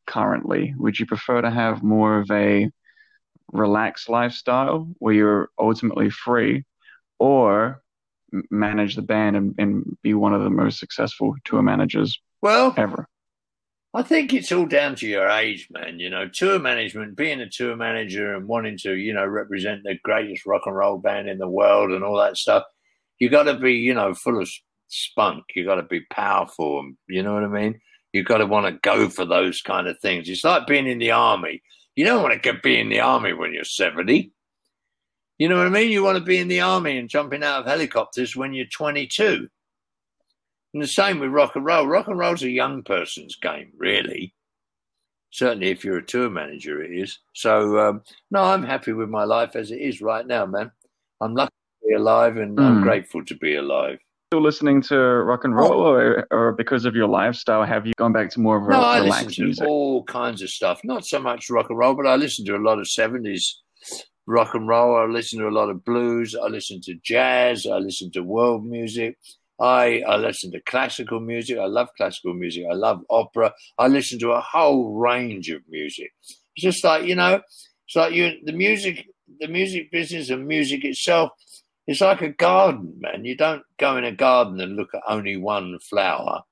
currently? 0.07 0.75
Would 0.79 0.99
you 0.99 1.07
prefer 1.07 1.41
to 1.43 1.51
have 1.51 1.83
more 1.83 2.19
of 2.19 2.31
a 2.31 2.71
relaxed 3.53 4.09
lifestyle 4.09 4.89
where 4.99 5.15
you're 5.15 5.49
ultimately 5.59 6.11
free, 6.11 6.65
or 7.19 7.83
manage 8.51 8.97
the 8.97 9.03
band 9.03 9.37
and, 9.37 9.55
and 9.59 9.97
be 10.03 10.15
one 10.15 10.35
of 10.35 10.43
the 10.43 10.51
most 10.51 10.79
successful 10.79 11.35
tour 11.45 11.63
managers 11.63 12.19
Well, 12.41 12.75
ever? 12.77 13.09
I 13.95 14.03
think 14.03 14.33
it's 14.33 14.51
all 14.51 14.65
down 14.65 14.95
to 14.97 15.07
your 15.07 15.29
age, 15.29 15.69
man. 15.71 15.99
You 15.99 16.09
know, 16.09 16.27
tour 16.27 16.59
management, 16.59 17.15
being 17.15 17.43
a 17.43 17.49
tour 17.49 17.77
manager 17.77 18.35
and 18.35 18.49
wanting 18.49 18.79
to, 18.79 18.95
you 18.95 19.13
know, 19.13 19.27
represent 19.27 19.83
the 19.85 19.99
greatest 20.03 20.47
rock 20.47 20.63
and 20.65 20.75
roll 20.75 20.97
band 20.97 21.29
in 21.29 21.39
the 21.39 21.49
world 21.49 21.91
and 21.91 22.03
all 22.03 22.17
that 22.17 22.39
stuff, 22.39 22.65
you 23.19 23.29
got 23.29 23.45
to 23.45 23.59
be, 23.59 23.75
you 23.75 23.93
know, 23.93 24.15
full 24.15 24.41
of 24.41 24.51
spunk. 24.89 25.45
You 25.55 25.67
got 25.67 25.75
to 25.75 25.83
be 25.83 26.01
powerful. 26.11 26.91
You 27.07 27.23
know 27.23 27.35
what 27.35 27.45
I 27.45 27.49
mean? 27.49 27.81
You 28.15 28.25
got 28.25 28.39
to 28.39 28.47
want 28.47 28.67
to 28.67 28.81
go 28.83 29.11
for 29.11 29.27
those 29.27 29.61
kind 29.61 29.87
of 29.87 29.99
things. 30.01 30.29
It's 30.29 30.45
like 30.45 30.67
being 30.67 30.87
in 30.87 30.99
the 30.99 31.11
army. 31.11 31.63
You 31.95 32.07
don't 32.07 32.23
want 32.23 32.43
to 32.43 32.55
be 32.55 32.81
in 32.81 32.89
the 32.89 33.01
army 33.01 33.35
when 33.35 33.53
you're 33.53 33.65
70. 33.65 34.33
You 35.43 35.49
know 35.49 35.57
what 35.57 35.67
I 35.67 35.71
mean? 35.71 35.91
You 35.91 36.05
want 36.05 36.19
to 36.19 36.23
be 36.23 36.39
in 36.39 36.47
the 36.47 36.61
army 36.61 36.99
and 36.99 37.09
jumping 37.09 37.43
out 37.43 37.63
of 37.63 37.67
helicopters 37.67 38.37
when 38.37 38.53
you're 38.53 38.67
22. 38.67 39.49
And 40.73 40.81
the 40.81 40.87
same 40.87 41.19
with 41.19 41.31
rock 41.33 41.57
and 41.57 41.65
roll. 41.65 41.85
Rock 41.89 42.07
and 42.07 42.17
roll's 42.17 42.45
a 42.45 42.49
young 42.49 42.85
person's 42.85 43.35
game, 43.35 43.73
really. 43.77 44.37
Certainly, 45.33 45.71
if 45.71 45.85
you're 45.85 45.99
a 45.99 46.07
tour 46.07 46.31
manager, 46.31 46.81
it 46.81 46.93
is. 46.97 47.19
So, 47.35 47.77
um, 47.81 48.03
no, 48.31 48.45
I'm 48.45 48.63
happy 48.63 48.93
with 48.93 49.09
my 49.09 49.25
life 49.25 49.57
as 49.57 49.73
it 49.73 49.81
is 49.81 50.01
right 50.01 50.25
now, 50.25 50.47
man. 50.47 50.71
I'm 51.21 51.35
lucky 51.35 51.51
to 51.83 51.89
be 51.89 51.95
alive 51.97 52.37
and 52.37 52.61
I'm 52.61 52.79
Mm. 52.79 52.83
grateful 52.85 53.25
to 53.25 53.35
be 53.35 53.57
alive. 53.57 53.99
still 54.33 54.43
listening 54.43 54.81
to 54.81 54.97
rock 54.97 55.43
and 55.45 55.57
roll, 55.57 55.81
or, 55.83 56.25
or 56.31 56.53
because 56.53 56.85
of 56.85 56.95
your 56.95 57.09
lifestyle, 57.09 57.65
have 57.65 57.85
you 57.85 57.93
gone 57.99 58.13
back 58.13 58.31
to 58.31 58.39
more 58.41 58.59
of 58.59 58.63
a 58.63 58.69
No, 58.69 58.81
I 58.81 58.99
relaxed 59.01 59.27
listen 59.27 59.43
to 59.43 59.43
music? 59.47 59.67
all 59.69 60.05
kinds 60.05 60.41
of 60.41 60.51
stuff. 60.51 60.81
Not 60.85 61.05
so 61.05 61.19
much 61.19 61.51
rock 61.51 61.67
and 61.69 61.77
roll, 61.77 61.95
but 61.95 62.07
I 62.07 62.15
listen 62.15 62.45
to 62.47 62.55
a 62.55 62.59
lot 62.63 62.79
of 62.79 62.89
seventies 62.89 63.61
rock 64.27 64.55
and 64.55 64.69
roll. 64.69 64.97
I 64.97 65.05
listen 65.05 65.39
to 65.41 65.49
a 65.49 65.51
lot 65.51 65.71
of 65.71 65.85
blues. 65.85 66.35
I 66.35 66.47
listen 66.47 66.81
to 66.83 66.95
jazz. 66.95 67.67
I 67.67 67.79
listen 67.79 68.11
to 68.13 68.23
world 68.23 68.65
music. 68.65 69.19
I 69.61 70.03
I 70.07 70.17
listen 70.17 70.51
to 70.53 70.61
classical 70.61 71.21
music. 71.21 71.59
I 71.59 71.67
love 71.67 71.89
classical 71.97 72.35
music. 72.35 72.65
I 72.71 72.75
love 72.75 73.03
opera. 73.11 73.53
I 73.79 73.89
listen 73.89 74.19
to 74.21 74.33
a 74.33 74.41
whole 74.41 74.95
range 74.95 75.51
of 75.51 75.63
music. 75.69 76.11
It's 76.57 76.65
just 76.65 76.85
like 76.85 77.05
you 77.05 77.15
know, 77.15 77.41
it's 77.87 77.97
like 77.97 78.13
you 78.13 78.39
the 78.45 78.53
music, 78.53 79.07
the 79.41 79.49
music 79.49 79.91
business 79.91 80.31
and 80.31 80.47
music 80.47 80.85
itself. 80.85 81.31
It's 81.87 82.01
like 82.01 82.23
a 82.23 82.29
garden, 82.29 82.95
man. 82.99 83.25
You 83.25 83.37
don't 83.37 83.63
go 83.77 83.97
in 83.97 84.05
a 84.05 84.13
garden 84.13 84.61
and 84.61 84.77
look 84.77 84.95
at 84.95 85.03
only 85.09 85.37
one 85.37 85.79
flower. 85.81 86.43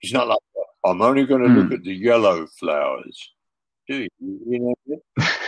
It's 0.00 0.12
not 0.12 0.28
like 0.28 0.38
I'm 0.84 1.02
only 1.02 1.26
going 1.26 1.42
to 1.42 1.48
hmm. 1.48 1.58
look 1.58 1.72
at 1.72 1.84
the 1.84 1.94
yellow 1.94 2.46
flowers. 2.58 3.32
Do 3.88 3.96
you? 3.96 4.08
You 4.20 4.76
know, 4.86 4.98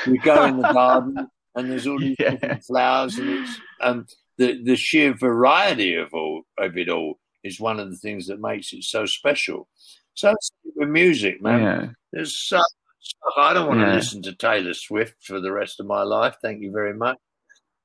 you 0.06 0.18
go 0.18 0.44
in 0.44 0.58
the 0.58 0.72
garden 0.72 1.28
and 1.58 1.70
there's 1.70 1.86
all 1.86 1.98
these 1.98 2.16
Yeah. 2.20 2.30
different 2.30 2.64
flowers, 2.64 3.18
and 3.18 3.28
it's 3.30 3.58
um, 3.80 4.06
the 4.38 4.62
the 4.62 4.76
sheer 4.76 5.12
variety 5.14 5.94
of 5.96 6.14
all 6.14 6.42
of 6.58 6.76
it 6.78 6.88
all 6.88 7.18
is 7.44 7.60
one 7.60 7.78
of 7.80 7.90
the 7.90 7.96
things 7.96 8.26
that 8.28 8.40
makes 8.40 8.72
it 8.72 8.84
so 8.84 9.04
special. 9.06 9.68
So 10.14 10.34
with 10.76 10.88
music, 10.88 11.40
man. 11.42 11.60
yeah. 11.62 11.88
There's 12.12 12.34
so 12.38 12.60
stuff. 13.00 13.32
I 13.36 13.52
don't 13.54 13.68
want 13.68 13.80
to 13.80 13.86
Yeah. 13.86 13.94
listen 13.94 14.22
to 14.22 14.34
Taylor 14.34 14.74
Swift 14.74 15.22
for 15.22 15.40
the 15.40 15.52
rest 15.52 15.78
of 15.80 15.86
my 15.86 16.02
life. 16.02 16.36
Thank 16.42 16.60
you 16.62 16.72
very 16.72 16.94
much. 16.94 17.16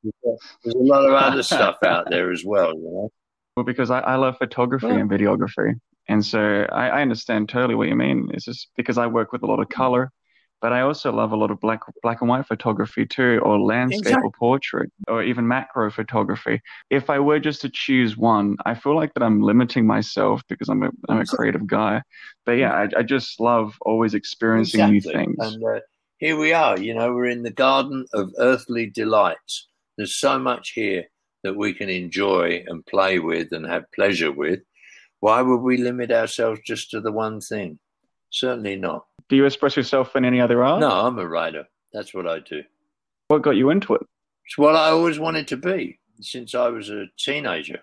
There's 0.04 0.76
a 0.76 0.78
lot 0.80 1.06
of 1.06 1.14
other 1.14 1.44
stuff 1.54 1.78
out 1.86 2.10
there 2.10 2.32
as 2.32 2.44
well, 2.44 2.74
you 2.74 2.84
know. 2.84 3.10
Well, 3.56 3.64
because 3.66 3.92
I, 3.92 4.00
I 4.00 4.16
love 4.16 4.38
photography 4.38 4.88
Yeah. 4.88 4.96
and 5.00 5.10
videography. 5.10 5.76
And 6.10 6.26
so 6.26 6.66
I, 6.72 6.88
I 6.90 7.02
understand 7.02 7.48
totally 7.50 7.76
what 7.76 7.88
you 7.88 7.96
mean. 7.96 8.30
It's 8.34 8.46
just 8.46 8.70
because 8.76 8.98
I 8.98 9.08
work 9.08 9.32
with 9.32 9.44
a 9.44 9.46
lot 9.46 9.60
of 9.62 9.70
color, 9.70 10.12
but 10.64 10.72
I 10.72 10.80
also 10.80 11.12
love 11.12 11.34
a 11.34 11.36
lot 11.36 11.52
of 11.52 11.60
black 11.60 11.82
black 12.02 12.22
and 12.22 12.30
white 12.30 12.48
photography 12.48 13.06
too, 13.06 13.42
or 13.44 13.60
landscape 13.60 14.00
Exactly. 14.00 14.24
or 14.24 14.32
portrait, 14.32 14.90
or 15.10 15.22
even 15.22 15.46
macro 15.46 15.92
photography. 15.92 16.62
If 16.90 17.10
I 17.10 17.20
were 17.20 17.38
just 17.38 17.60
to 17.64 17.70
choose 17.70 18.16
one, 18.16 18.56
I 18.66 18.74
feel 18.74 18.96
like 18.96 19.14
that 19.14 19.24
I'm 19.24 19.42
limiting 19.42 19.86
myself 19.86 20.42
because 20.48 20.70
I'm 20.70 20.84
a 20.84 20.90
I'm 21.10 21.20
a 21.20 21.26
creative 21.26 21.68
guy. 21.68 22.02
But 22.46 22.54
yeah, 22.54 22.72
I, 22.72 23.00
I 23.00 23.04
just 23.04 23.42
love 23.42 23.76
always 23.82 24.14
experiencing 24.14 24.90
new 24.90 25.02
things. 25.02 25.36
And 25.38 25.62
uh, 25.66 25.82
here 26.20 26.38
we 26.38 26.54
are, 26.54 26.80
you 26.80 26.94
know, 26.94 27.14
we're 27.14 27.26
in 27.26 27.44
the 27.44 27.52
garden 27.52 28.06
of 28.14 28.32
earthly 28.40 28.86
delights. 28.90 29.68
There's 29.98 30.16
so 30.16 30.40
much 30.40 30.72
here 30.74 31.04
that 31.44 31.58
we 31.58 31.74
can 31.74 31.90
enjoy 31.90 32.64
and 32.68 32.86
play 32.86 33.20
with 33.20 33.52
and 33.52 33.66
have 33.66 33.84
pleasure 33.94 34.32
with. 34.32 34.62
Why 35.20 35.42
would 35.42 35.62
we 35.62 35.76
limit 35.76 36.10
ourselves 36.10 36.62
just 36.66 36.90
to 36.92 37.02
the 37.02 37.12
one 37.12 37.42
thing? 37.42 37.80
Certainly 38.34 38.78
not. 38.78 39.06
Do 39.30 39.36
you 39.36 39.46
express 39.46 39.78
yourself 39.78 40.16
in 40.16 40.26
any 40.26 40.42
other 40.42 40.64
art? 40.64 40.82
No, 40.82 40.90
I'm 40.90 41.18
a 41.20 41.28
writer. 41.28 41.68
That's 41.94 42.14
what 42.14 42.28
I 42.28 42.40
do. 42.40 42.64
What 43.28 43.44
got 43.44 43.56
you 43.56 43.70
into 43.70 43.94
it? 43.94 44.02
It's 44.46 44.58
what 44.58 44.76
I 44.76 44.90
always 44.90 45.20
wanted 45.20 45.48
to 45.50 45.58
be 45.58 46.00
since 46.20 46.54
I 46.56 46.68
was 46.70 46.90
a 46.90 47.06
teenager. 47.18 47.80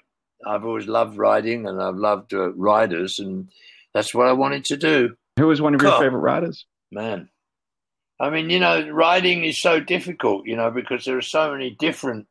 I've 0.46 0.64
always 0.64 0.86
loved 0.86 1.16
writing 1.16 1.66
and 1.66 1.80
I've 1.80 1.96
loved 1.96 2.34
uh, 2.34 2.52
writers, 2.54 3.18
and 3.18 3.48
that's 3.94 4.14
what 4.14 4.26
I 4.26 4.32
wanted 4.32 4.64
to 4.66 4.76
do. 4.76 5.16
Who 5.38 5.46
was 5.46 5.60
one 5.60 5.74
of 5.74 5.80
your 5.82 5.92
Cool. 5.92 6.00
favorite 6.00 6.20
writers? 6.20 6.66
Man. 6.90 7.28
I 8.18 8.28
mean, 8.28 8.50
you 8.50 8.58
know, 8.58 8.88
writing 8.90 9.44
is 9.44 9.60
so 9.62 9.80
difficult, 9.80 10.46
you 10.46 10.56
know, 10.56 10.70
because 10.70 11.04
there 11.04 11.16
are 11.16 11.22
so 11.22 11.52
many 11.52 11.70
different, 11.78 12.26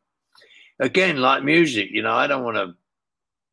again, 0.79 1.17
like 1.17 1.43
music, 1.43 1.89
you 1.91 2.03
know, 2.03 2.13
I 2.13 2.27
don't 2.27 2.43
want 2.43 2.57
to 2.57 2.75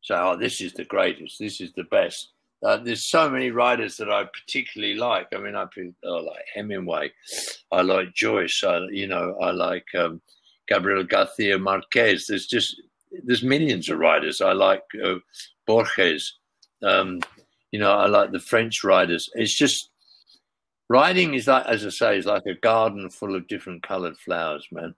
say, 0.03 0.15
oh, 0.19 0.37
this 0.37 0.61
is 0.61 0.75
the 0.75 0.85
greatest, 0.85 1.39
this 1.39 1.61
is 1.63 1.73
the 1.73 1.85
best. 1.85 2.33
Uh, 2.63 2.79
there's 2.79 3.05
so 3.05 3.29
many 3.29 3.51
writers 3.51 3.97
that 3.97 4.11
I 4.11 4.25
particularly 4.25 4.95
like. 4.95 5.29
I 5.35 5.39
mean, 5.39 5.55
I 5.55 5.67
I 6.05 6.09
like 6.09 6.45
Hemingway, 6.55 7.13
I 7.71 7.83
like 7.83 8.15
Joyce, 8.15 8.65
I, 8.65 8.79
you 8.91 9.07
know, 9.07 9.37
I 9.41 9.51
like 9.51 9.87
um, 9.99 10.21
Gabriel 10.69 11.05
Garcia 11.05 11.59
Marquez. 11.59 12.27
There's 12.27 12.47
just, 12.47 12.81
there's 13.25 13.43
millions 13.43 13.89
of 13.89 13.99
writers. 13.99 14.41
I 14.41 14.53
like 14.53 14.83
uh, 15.05 15.17
Borges. 15.67 16.39
Um, 16.83 17.21
you 17.73 17.79
know, 17.79 17.93
I 17.93 18.07
like 18.07 18.33
the 18.33 18.41
French 18.41 18.85
writers. 18.85 19.29
It's 19.35 19.55
just, 19.55 19.91
Writing 20.89 21.35
is 21.35 21.49
like, 21.49 21.67
as 21.67 21.85
I 21.85 21.89
say, 21.89 22.19
is 22.19 22.27
like 22.27 22.47
a 22.47 22.55
garden 22.55 23.11
full 23.11 23.35
of 23.35 23.49
different 23.49 23.83
coloured 23.83 24.17
flowers, 24.19 24.67
man. 24.71 24.95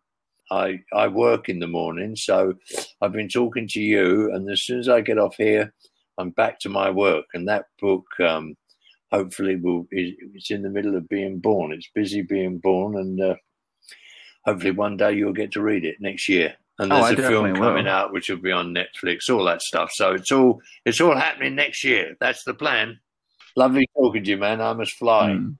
I 0.50 0.80
I 0.92 1.08
work 1.08 1.48
in 1.48 1.58
the 1.58 1.66
morning, 1.66 2.14
so 2.14 2.54
I've 3.00 3.12
been 3.12 3.28
talking 3.28 3.66
to 3.68 3.80
you, 3.80 4.32
and 4.34 4.50
as 4.50 4.62
soon 4.62 4.80
as 4.80 4.88
I 4.88 5.00
get 5.00 5.18
off 5.18 5.36
here, 5.36 5.72
I'm 6.18 6.30
back 6.30 6.58
to 6.60 6.68
my 6.68 6.90
work. 6.90 7.24
And 7.34 7.48
that 7.48 7.66
book, 7.80 8.04
um, 8.20 8.56
hopefully, 9.12 9.56
will 9.56 9.86
is, 9.92 10.12
it's 10.34 10.50
in 10.50 10.62
the 10.62 10.70
middle 10.70 10.96
of 10.96 11.08
being 11.08 11.38
born. 11.38 11.72
It's 11.72 11.88
busy 11.94 12.22
being 12.22 12.58
born, 12.58 12.96
and 12.96 13.20
uh, 13.20 13.36
hopefully, 14.44 14.72
one 14.72 14.96
day 14.96 15.12
you'll 15.12 15.32
get 15.32 15.52
to 15.52 15.62
read 15.62 15.84
it 15.84 15.96
next 16.00 16.28
year. 16.28 16.54
And 16.80 16.92
Oh, 16.92 16.96
there's 17.06 17.18
I 17.18 17.24
a 17.24 17.28
film 17.28 17.54
coming 17.56 17.84
will. 17.86 17.92
out 17.92 18.12
which 18.12 18.28
will 18.28 18.36
be 18.36 18.52
on 18.52 18.72
Netflix, 18.74 19.28
all 19.28 19.44
that 19.46 19.62
stuff. 19.62 19.90
So 19.92 20.12
it's 20.12 20.30
all 20.30 20.60
it's 20.84 21.00
all 21.00 21.16
happening 21.16 21.54
next 21.56 21.82
year. 21.82 22.16
That's 22.20 22.44
the 22.44 22.54
plan. 22.54 23.00
Lovely 23.56 23.88
talking 23.96 24.22
to 24.22 24.30
you, 24.30 24.36
man. 24.36 24.60
I 24.60 24.72
must 24.74 24.92
fly. 24.92 25.30
Mm. 25.30 25.56